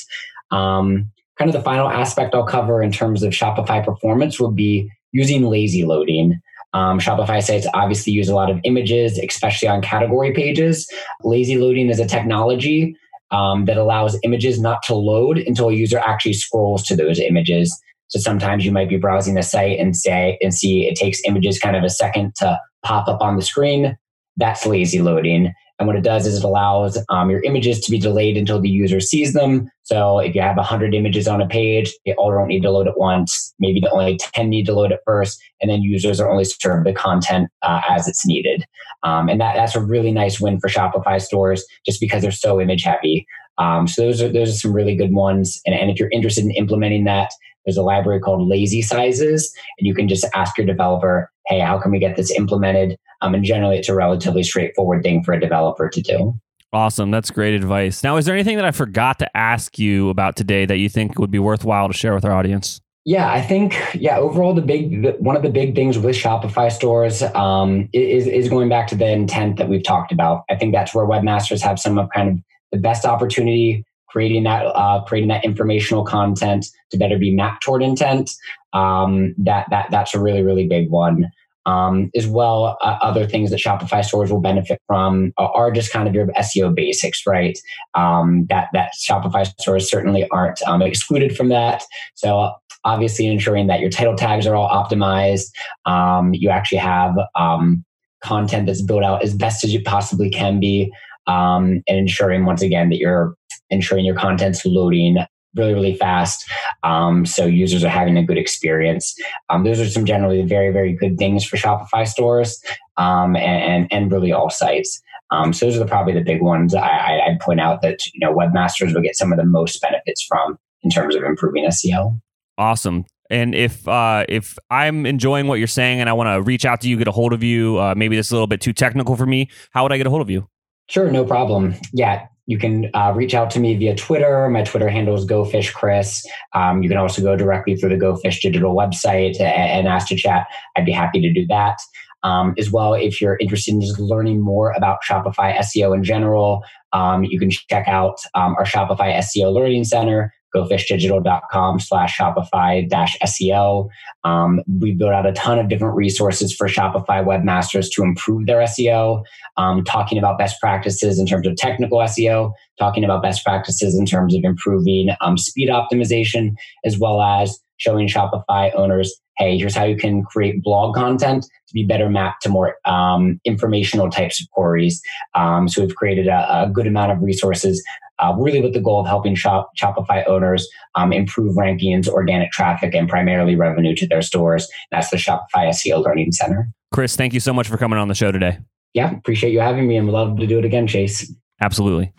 kind 0.50 1.50
of 1.50 1.52
the 1.52 1.62
final 1.62 1.88
aspect 1.88 2.34
I'll 2.34 2.46
cover 2.46 2.82
in 2.82 2.90
terms 2.90 3.22
of 3.22 3.32
Shopify 3.32 3.84
performance 3.84 4.40
will 4.40 4.52
be 4.52 4.90
using 5.12 5.44
lazy 5.44 5.84
loading. 5.84 6.40
Um, 6.76 6.98
Shopify 6.98 7.42
sites 7.42 7.66
obviously 7.72 8.12
use 8.12 8.28
a 8.28 8.34
lot 8.34 8.50
of 8.50 8.60
images, 8.64 9.18
especially 9.18 9.66
on 9.66 9.80
category 9.80 10.32
pages. 10.34 10.86
Lazy 11.24 11.56
loading 11.56 11.88
is 11.88 11.98
a 11.98 12.06
technology 12.06 12.94
um, 13.30 13.64
that 13.64 13.78
allows 13.78 14.18
images 14.24 14.60
not 14.60 14.82
to 14.82 14.94
load 14.94 15.38
until 15.38 15.70
a 15.70 15.72
user 15.72 15.98
actually 15.98 16.34
scrolls 16.34 16.82
to 16.84 16.94
those 16.94 17.18
images. 17.18 17.74
So 18.08 18.20
sometimes 18.20 18.66
you 18.66 18.72
might 18.72 18.90
be 18.90 18.98
browsing 18.98 19.36
the 19.36 19.42
site 19.42 19.78
and 19.78 19.96
say 19.96 20.38
and 20.42 20.52
see 20.52 20.86
it 20.86 20.96
takes 20.96 21.18
images 21.24 21.58
kind 21.58 21.76
of 21.76 21.82
a 21.82 21.88
second 21.88 22.34
to 22.36 22.60
pop 22.84 23.08
up 23.08 23.22
on 23.22 23.36
the 23.36 23.42
screen. 23.42 23.96
That's 24.36 24.66
lazy 24.66 25.00
loading. 25.00 25.54
And 25.78 25.86
what 25.86 25.96
it 25.96 26.02
does 26.02 26.26
is 26.26 26.38
it 26.38 26.44
allows 26.44 26.98
um, 27.10 27.28
your 27.28 27.42
images 27.42 27.80
to 27.80 27.90
be 27.90 27.98
delayed 27.98 28.36
until 28.36 28.60
the 28.60 28.68
user 28.68 28.98
sees 28.98 29.34
them. 29.34 29.70
So 29.82 30.18
if 30.18 30.34
you 30.34 30.40
have 30.40 30.56
100 30.56 30.94
images 30.94 31.28
on 31.28 31.40
a 31.40 31.46
page, 31.46 31.94
they 32.06 32.14
all 32.14 32.30
don't 32.30 32.48
need 32.48 32.62
to 32.62 32.70
load 32.70 32.88
at 32.88 32.98
once. 32.98 33.54
Maybe 33.58 33.80
the 33.80 33.90
only 33.90 34.16
10 34.16 34.48
need 34.48 34.66
to 34.66 34.74
load 34.74 34.92
at 34.92 35.00
first, 35.04 35.38
and 35.60 35.70
then 35.70 35.82
users 35.82 36.20
are 36.20 36.30
only 36.30 36.44
served 36.44 36.86
the 36.86 36.92
content 36.92 37.50
uh, 37.62 37.82
as 37.88 38.08
it's 38.08 38.26
needed. 38.26 38.64
Um, 39.02 39.28
and 39.28 39.40
that, 39.40 39.54
that's 39.54 39.76
a 39.76 39.84
really 39.84 40.12
nice 40.12 40.40
win 40.40 40.58
for 40.58 40.68
Shopify 40.68 41.20
stores 41.20 41.64
just 41.84 42.00
because 42.00 42.22
they're 42.22 42.32
so 42.32 42.60
image 42.60 42.82
heavy. 42.82 43.26
Um, 43.58 43.86
so 43.86 44.02
those 44.02 44.20
are 44.20 44.28
those 44.28 44.50
are 44.50 44.58
some 44.58 44.72
really 44.72 44.96
good 44.96 45.12
ones. 45.12 45.60
And, 45.66 45.74
and 45.74 45.90
if 45.90 45.98
you're 45.98 46.10
interested 46.10 46.44
in 46.44 46.50
implementing 46.52 47.04
that, 47.04 47.30
there's 47.64 47.76
a 47.76 47.82
library 47.82 48.20
called 48.20 48.48
Lazy 48.48 48.80
Sizes, 48.80 49.52
and 49.78 49.86
you 49.86 49.94
can 49.94 50.08
just 50.08 50.24
ask 50.34 50.56
your 50.56 50.66
developer, 50.66 51.30
"Hey, 51.48 51.60
how 51.60 51.78
can 51.78 51.90
we 51.90 51.98
get 51.98 52.16
this 52.16 52.30
implemented?" 52.30 52.96
Um, 53.22 53.34
and 53.34 53.44
generally, 53.44 53.76
it's 53.76 53.88
a 53.88 53.94
relatively 53.94 54.42
straightforward 54.42 55.02
thing 55.02 55.22
for 55.22 55.32
a 55.32 55.40
developer 55.40 55.88
to 55.88 56.00
do. 56.02 56.38
Awesome. 56.72 57.10
That's 57.10 57.30
great 57.30 57.54
advice. 57.54 58.02
Now, 58.02 58.16
is 58.16 58.26
there 58.26 58.34
anything 58.34 58.56
that 58.56 58.64
I 58.64 58.70
forgot 58.70 59.18
to 59.20 59.36
ask 59.36 59.78
you 59.78 60.10
about 60.10 60.36
today 60.36 60.66
that 60.66 60.76
you 60.76 60.88
think 60.88 61.18
would 61.18 61.30
be 61.30 61.38
worthwhile 61.38 61.88
to 61.88 61.94
share 61.94 62.14
with 62.14 62.24
our 62.24 62.32
audience? 62.32 62.80
Yeah, 63.06 63.30
I 63.30 63.40
think 63.40 63.76
yeah. 63.94 64.18
Overall, 64.18 64.52
the 64.52 64.62
big 64.62 65.02
the, 65.02 65.12
one 65.20 65.36
of 65.36 65.42
the 65.42 65.48
big 65.48 65.76
things 65.76 65.96
with 65.96 66.16
Shopify 66.16 66.72
stores 66.72 67.22
um, 67.22 67.88
is 67.92 68.26
is 68.26 68.48
going 68.48 68.68
back 68.68 68.88
to 68.88 68.96
the 68.96 69.08
intent 69.08 69.58
that 69.58 69.68
we've 69.68 69.84
talked 69.84 70.10
about. 70.10 70.42
I 70.50 70.56
think 70.56 70.74
that's 70.74 70.92
where 70.92 71.06
webmasters 71.06 71.62
have 71.62 71.78
some 71.78 71.98
of 71.98 72.10
kind 72.10 72.30
of 72.30 72.38
the 72.72 72.78
best 72.78 73.04
opportunity 73.04 73.84
creating 74.08 74.42
that 74.42 74.66
uh, 74.66 75.04
creating 75.04 75.28
that 75.28 75.44
informational 75.44 76.04
content 76.04 76.66
to 76.90 76.98
better 76.98 77.16
be 77.16 77.32
mapped 77.32 77.62
toward 77.62 77.80
intent. 77.80 78.32
Um, 78.72 79.36
that 79.38 79.66
that 79.70 79.86
that's 79.92 80.12
a 80.12 80.20
really 80.20 80.42
really 80.42 80.66
big 80.66 80.90
one. 80.90 81.30
Um, 81.66 82.10
as 82.16 82.28
well, 82.28 82.78
uh, 82.80 82.96
other 83.02 83.26
things 83.26 83.50
that 83.50 83.60
Shopify 83.60 84.04
stores 84.04 84.30
will 84.30 84.40
benefit 84.40 84.80
from 84.86 85.32
are 85.36 85.72
just 85.72 85.92
kind 85.92 86.08
of 86.08 86.14
your 86.14 86.28
SEO 86.28 86.74
basics, 86.74 87.26
right? 87.26 87.58
Um, 87.94 88.46
that 88.48 88.68
that 88.72 88.92
Shopify 88.96 89.46
stores 89.60 89.90
certainly 89.90 90.28
aren't 90.30 90.62
um, 90.62 90.80
excluded 90.80 91.36
from 91.36 91.48
that. 91.48 91.82
So 92.14 92.52
obviously, 92.84 93.26
ensuring 93.26 93.66
that 93.66 93.80
your 93.80 93.90
title 93.90 94.14
tags 94.14 94.46
are 94.46 94.54
all 94.54 94.70
optimized. 94.70 95.50
Um, 95.84 96.32
you 96.32 96.50
actually 96.50 96.78
have 96.78 97.14
um, 97.34 97.84
content 98.22 98.66
that's 98.66 98.82
built 98.82 99.02
out 99.02 99.22
as 99.22 99.34
best 99.34 99.64
as 99.64 99.74
you 99.74 99.82
possibly 99.82 100.30
can 100.30 100.60
be, 100.60 100.90
um, 101.26 101.82
and 101.88 101.98
ensuring 101.98 102.46
once 102.46 102.62
again 102.62 102.88
that 102.90 102.98
you're 102.98 103.34
ensuring 103.70 104.04
your 104.04 104.14
content's 104.14 104.64
loading 104.64 105.18
really, 105.56 105.74
really 105.74 105.94
fast. 105.94 106.48
Um, 106.82 107.26
so 107.26 107.46
users 107.46 107.84
are 107.84 107.88
having 107.88 108.16
a 108.16 108.24
good 108.24 108.38
experience. 108.38 109.14
Um, 109.48 109.64
those 109.64 109.80
are 109.80 109.88
some 109.88 110.04
generally 110.04 110.42
very, 110.42 110.72
very 110.72 110.92
good 110.92 111.18
things 111.18 111.44
for 111.44 111.56
Shopify 111.56 112.06
stores 112.06 112.62
um, 112.96 113.36
and, 113.36 113.88
and 113.90 114.12
really 114.12 114.32
all 114.32 114.50
sites. 114.50 115.00
Um, 115.30 115.52
so 115.52 115.66
those 115.66 115.76
are 115.76 115.80
the, 115.80 115.86
probably 115.86 116.12
the 116.12 116.22
big 116.22 116.40
ones 116.40 116.74
I, 116.74 117.20
I'd 117.26 117.40
point 117.40 117.60
out 117.60 117.82
that 117.82 118.06
you 118.14 118.20
know 118.20 118.32
webmasters 118.32 118.94
will 118.94 119.02
get 119.02 119.16
some 119.16 119.32
of 119.32 119.38
the 119.38 119.44
most 119.44 119.80
benefits 119.82 120.22
from 120.22 120.56
in 120.82 120.90
terms 120.90 121.16
of 121.16 121.24
improving 121.24 121.64
SEO. 121.64 122.20
Awesome. 122.58 123.04
And 123.28 123.54
if 123.54 123.86
uh, 123.88 124.24
if 124.28 124.56
I'm 124.70 125.04
enjoying 125.04 125.48
what 125.48 125.58
you're 125.58 125.66
saying 125.66 126.00
and 126.00 126.08
I 126.08 126.12
want 126.12 126.28
to 126.28 126.40
reach 126.42 126.64
out 126.64 126.80
to 126.82 126.88
you, 126.88 126.96
get 126.96 127.08
a 127.08 127.12
hold 127.12 127.32
of 127.32 127.42
you, 127.42 127.78
uh, 127.78 127.94
maybe 127.96 128.14
this 128.14 128.26
is 128.26 128.32
a 128.32 128.34
little 128.36 128.46
bit 128.46 128.60
too 128.60 128.72
technical 128.72 129.16
for 129.16 129.26
me. 129.26 129.50
How 129.72 129.82
would 129.82 129.92
I 129.92 129.96
get 129.96 130.06
a 130.06 130.10
hold 130.10 130.22
of 130.22 130.30
you? 130.30 130.48
Sure, 130.88 131.10
no 131.10 131.24
problem. 131.24 131.74
Yeah, 131.92 132.26
you 132.46 132.58
can 132.58 132.90
uh, 132.94 133.12
reach 133.14 133.34
out 133.34 133.50
to 133.50 133.60
me 133.60 133.74
via 133.74 133.94
Twitter. 133.94 134.48
My 134.48 134.62
Twitter 134.62 134.88
handle 134.88 135.14
is 135.16 135.26
GoFishChris. 135.26 136.24
Um, 136.54 136.82
you 136.82 136.88
can 136.88 136.98
also 136.98 137.20
go 137.22 137.36
directly 137.36 137.76
through 137.76 137.90
the 137.90 138.04
GoFish 138.04 138.40
digital 138.40 138.74
website 138.74 139.40
and, 139.40 139.48
and 139.48 139.88
ask 139.88 140.08
to 140.08 140.16
chat. 140.16 140.46
I'd 140.76 140.86
be 140.86 140.92
happy 140.92 141.20
to 141.20 141.32
do 141.32 141.46
that. 141.48 141.78
Um, 142.22 142.54
as 142.58 142.72
well, 142.72 142.94
if 142.94 143.20
you're 143.20 143.36
interested 143.38 143.74
in 143.74 143.80
just 143.80 143.98
learning 144.00 144.40
more 144.40 144.72
about 144.72 144.98
Shopify 145.08 145.56
SEO 145.58 145.94
in 145.94 146.02
general, 146.02 146.62
um, 146.92 147.24
you 147.24 147.38
can 147.38 147.50
check 147.50 147.86
out 147.86 148.18
um, 148.34 148.56
our 148.58 148.64
Shopify 148.64 149.16
SEO 149.18 149.52
Learning 149.52 149.84
Center 149.84 150.32
gofishdigital.com 150.56 151.80
slash 151.80 152.16
Shopify 152.18 152.88
dash 152.88 153.16
SEO. 153.24 153.88
Um, 154.24 154.60
we 154.80 154.92
built 154.92 155.12
out 155.12 155.26
a 155.26 155.32
ton 155.32 155.58
of 155.58 155.68
different 155.68 155.94
resources 155.94 156.54
for 156.54 156.66
Shopify 156.66 157.24
webmasters 157.24 157.88
to 157.92 158.02
improve 158.02 158.46
their 158.46 158.60
SEO, 158.60 159.22
um, 159.56 159.84
talking 159.84 160.18
about 160.18 160.38
best 160.38 160.60
practices 160.60 161.18
in 161.18 161.26
terms 161.26 161.46
of 161.46 161.56
technical 161.56 161.98
SEO, 161.98 162.52
talking 162.78 163.04
about 163.04 163.22
best 163.22 163.44
practices 163.44 163.98
in 163.98 164.06
terms 164.06 164.34
of 164.34 164.42
improving 164.44 165.10
um, 165.20 165.36
speed 165.36 165.68
optimization, 165.68 166.54
as 166.84 166.98
well 166.98 167.20
as 167.20 167.58
showing 167.78 168.08
Shopify 168.08 168.74
owners, 168.74 169.14
hey, 169.38 169.58
here's 169.58 169.74
how 169.74 169.84
you 169.84 169.96
can 169.96 170.22
create 170.22 170.62
blog 170.62 170.94
content 170.94 171.44
to 171.44 171.74
be 171.74 171.84
better 171.84 172.08
mapped 172.08 172.42
to 172.42 172.48
more 172.48 172.76
um, 172.84 173.40
informational 173.44 174.10
types 174.10 174.40
of 174.40 174.48
queries. 174.50 175.00
Um, 175.34 175.68
so 175.68 175.82
we've 175.82 175.94
created 175.94 176.28
a, 176.28 176.62
a, 176.62 176.70
good 176.70 176.86
amount 176.86 177.12
of 177.12 177.20
resources 177.20 177.84
uh, 178.18 178.34
really 178.38 178.62
with 178.62 178.72
the 178.72 178.80
goal 178.80 179.00
of 179.00 179.06
helping 179.06 179.34
shop, 179.34 179.70
Shopify 179.76 180.26
owners 180.26 180.66
um, 180.94 181.12
improve 181.12 181.54
rankings, 181.56 182.08
organic 182.08 182.50
traffic, 182.50 182.94
and 182.94 183.08
primarily 183.08 183.56
revenue 183.56 183.94
to 183.94 184.06
their 184.06 184.22
stores. 184.22 184.68
That's 184.90 185.10
the 185.10 185.16
Shopify 185.16 185.68
SEO 185.68 186.02
Learning 186.02 186.32
Center. 186.32 186.70
Chris, 186.92 187.16
thank 187.16 187.34
you 187.34 187.40
so 187.40 187.52
much 187.52 187.68
for 187.68 187.76
coming 187.76 187.98
on 187.98 188.08
the 188.08 188.14
show 188.14 188.32
today. 188.32 188.58
Yeah, 188.94 189.14
appreciate 189.14 189.52
you 189.52 189.60
having 189.60 189.86
me 189.86 189.96
and 189.96 190.06
would 190.06 190.14
love 190.14 190.38
to 190.38 190.46
do 190.46 190.58
it 190.58 190.64
again, 190.64 190.86
Chase. 190.86 191.30
Absolutely. 191.60 192.12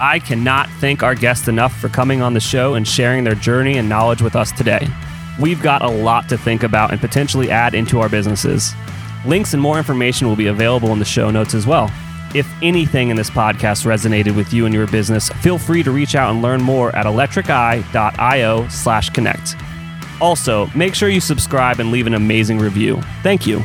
I 0.00 0.18
cannot 0.18 0.68
thank 0.80 1.02
our 1.02 1.14
guests 1.14 1.48
enough 1.48 1.74
for 1.78 1.88
coming 1.88 2.20
on 2.20 2.34
the 2.34 2.40
show 2.40 2.74
and 2.74 2.86
sharing 2.86 3.24
their 3.24 3.34
journey 3.34 3.78
and 3.78 3.88
knowledge 3.88 4.20
with 4.20 4.36
us 4.36 4.52
today. 4.52 4.86
We've 5.40 5.62
got 5.62 5.82
a 5.82 5.88
lot 5.88 6.28
to 6.28 6.38
think 6.38 6.62
about 6.62 6.92
and 6.92 7.00
potentially 7.00 7.50
add 7.50 7.74
into 7.74 8.00
our 8.00 8.08
businesses. 8.08 8.74
Links 9.24 9.54
and 9.54 9.62
more 9.62 9.78
information 9.78 10.28
will 10.28 10.36
be 10.36 10.46
available 10.48 10.92
in 10.92 10.98
the 10.98 11.04
show 11.04 11.30
notes 11.30 11.54
as 11.54 11.66
well. 11.66 11.90
If 12.34 12.46
anything 12.62 13.08
in 13.08 13.16
this 13.16 13.30
podcast 13.30 13.86
resonated 13.86 14.36
with 14.36 14.52
you 14.52 14.66
and 14.66 14.74
your 14.74 14.86
business, 14.86 15.28
feel 15.40 15.58
free 15.58 15.82
to 15.82 15.90
reach 15.90 16.14
out 16.14 16.30
and 16.30 16.42
learn 16.42 16.60
more 16.60 16.94
at 16.94 17.06
electriceye.io 17.06 18.68
slash 18.68 19.10
connect. 19.10 19.56
Also, 20.20 20.66
make 20.74 20.94
sure 20.94 21.08
you 21.08 21.20
subscribe 21.20 21.80
and 21.80 21.90
leave 21.90 22.06
an 22.06 22.14
amazing 22.14 22.58
review. 22.58 23.00
Thank 23.22 23.46
you. 23.46 23.62